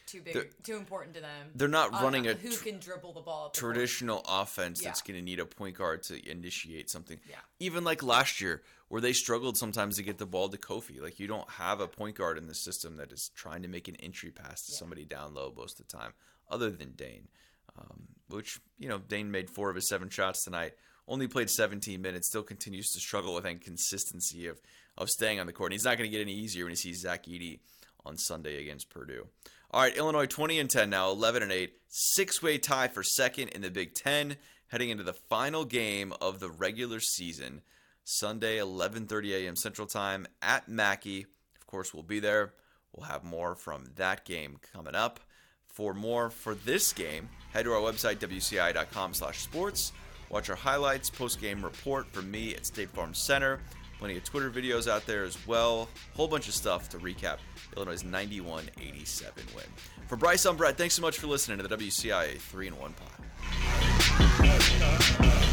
too 0.06 0.20
big, 0.22 0.34
They're- 0.34 0.50
too 0.62 0.76
important 0.76 1.14
to 1.14 1.20
them. 1.20 1.50
They're 1.54 1.68
not 1.68 1.92
running 1.92 2.26
a 2.26 2.34
who 2.34 2.50
tr- 2.50 2.64
can 2.64 2.78
dribble 2.78 3.12
the 3.14 3.20
ball. 3.20 3.46
Up 3.46 3.52
the 3.54 3.60
court. 3.60 3.74
traditional 3.74 4.24
offense 4.28 4.82
that's 4.82 5.02
going 5.02 5.18
to 5.18 5.22
need 5.24 5.40
a 5.40 5.46
point 5.46 5.76
guard 5.76 6.02
to 6.04 6.30
initiate 6.30 6.90
something. 6.90 7.18
Yeah. 7.28 7.36
Even 7.60 7.84
like 7.84 8.02
last 8.02 8.40
year, 8.40 8.62
where 8.88 9.00
they 9.00 9.12
struggled 9.12 9.56
sometimes 9.56 9.96
to 9.96 10.02
get 10.02 10.18
the 10.18 10.26
ball 10.26 10.48
to 10.48 10.58
Kofi. 10.58 11.00
Like 11.00 11.18
you 11.18 11.26
don't 11.26 11.48
have 11.50 11.80
a 11.80 11.88
point 11.88 12.16
guard 12.16 12.38
in 12.38 12.46
the 12.46 12.54
system 12.54 12.96
that 12.96 13.10
is 13.12 13.30
trying 13.34 13.62
to 13.62 13.68
make 13.68 13.88
an 13.88 13.96
entry 13.96 14.30
pass 14.30 14.64
to 14.66 14.72
somebody 14.72 15.04
down 15.04 15.34
low 15.34 15.52
most 15.56 15.80
of 15.80 15.88
the 15.88 15.96
time, 15.96 16.12
other 16.50 16.70
than 16.70 16.92
Dain. 16.92 17.28
Um, 17.76 18.04
which 18.28 18.60
you 18.78 18.88
know, 18.88 18.98
Dain 18.98 19.30
made 19.30 19.50
four 19.50 19.68
of 19.68 19.74
his 19.76 19.88
seven 19.88 20.08
shots 20.08 20.44
tonight. 20.44 20.74
Only 21.08 21.26
played 21.26 21.50
17 21.50 22.00
minutes. 22.00 22.28
Still 22.28 22.42
continues 22.44 22.88
to 22.92 23.00
struggle 23.00 23.34
with 23.34 23.44
inconsistency 23.46 24.46
of 24.46 24.60
of 24.96 25.10
staying 25.10 25.40
on 25.40 25.46
the 25.46 25.52
court. 25.52 25.72
And 25.72 25.74
he's 25.74 25.84
not 25.84 25.98
going 25.98 26.08
to 26.08 26.16
get 26.16 26.22
any 26.22 26.34
easier 26.34 26.64
when 26.64 26.70
he 26.70 26.76
sees 26.76 27.00
Zach 27.00 27.24
Edey 27.26 27.58
on 28.06 28.16
Sunday 28.16 28.60
against 28.62 28.90
Purdue. 28.90 29.26
All 29.74 29.80
right, 29.80 29.96
Illinois 29.96 30.26
20 30.26 30.60
and 30.60 30.70
10 30.70 30.88
now, 30.88 31.10
11 31.10 31.42
and 31.42 31.50
8, 31.50 31.72
six-way 31.88 32.58
tie 32.58 32.86
for 32.86 33.02
second 33.02 33.48
in 33.48 33.62
the 33.62 33.72
Big 33.72 33.92
10 33.92 34.36
heading 34.68 34.90
into 34.90 35.02
the 35.02 35.12
final 35.12 35.64
game 35.64 36.12
of 36.20 36.38
the 36.38 36.48
regular 36.48 37.00
season. 37.00 37.60
Sunday 38.04 38.58
11:30 38.58 39.32
a.m. 39.32 39.56
Central 39.56 39.88
Time 39.88 40.28
at 40.40 40.68
Mackey. 40.68 41.26
Of 41.60 41.66
course, 41.66 41.92
we'll 41.92 42.04
be 42.04 42.20
there. 42.20 42.54
We'll 42.92 43.08
have 43.08 43.24
more 43.24 43.56
from 43.56 43.86
that 43.96 44.24
game 44.24 44.58
coming 44.72 44.94
up. 44.94 45.18
For 45.66 45.92
more 45.92 46.30
for 46.30 46.54
this 46.54 46.92
game, 46.92 47.28
head 47.52 47.64
to 47.64 47.72
our 47.72 47.80
website 47.80 48.18
wci.com/sports. 48.18 49.92
Watch 50.30 50.50
our 50.50 50.56
highlights, 50.56 51.10
post-game 51.10 51.64
report 51.64 52.06
from 52.12 52.30
me 52.30 52.54
at 52.54 52.64
State 52.64 52.90
Farm 52.90 53.12
Center. 53.12 53.58
Plenty 54.04 54.18
of 54.18 54.24
Twitter 54.24 54.50
videos 54.50 54.86
out 54.86 55.06
there 55.06 55.24
as 55.24 55.38
well. 55.46 55.88
Whole 56.14 56.28
bunch 56.28 56.46
of 56.46 56.52
stuff 56.52 56.90
to 56.90 56.98
recap 56.98 57.38
Illinois' 57.74 58.02
91-87 58.02 59.54
win. 59.56 59.64
For 60.08 60.16
Bryce, 60.16 60.44
I'm 60.44 60.58
Brett. 60.58 60.76
Thanks 60.76 60.92
so 60.92 61.00
much 61.00 61.18
for 61.18 61.26
listening 61.26 61.56
to 61.56 61.66
the 61.66 61.74
WCIA 61.74 62.36
3 62.36 62.66
and 62.68 62.78
1 62.78 62.94
pod. 65.30 65.43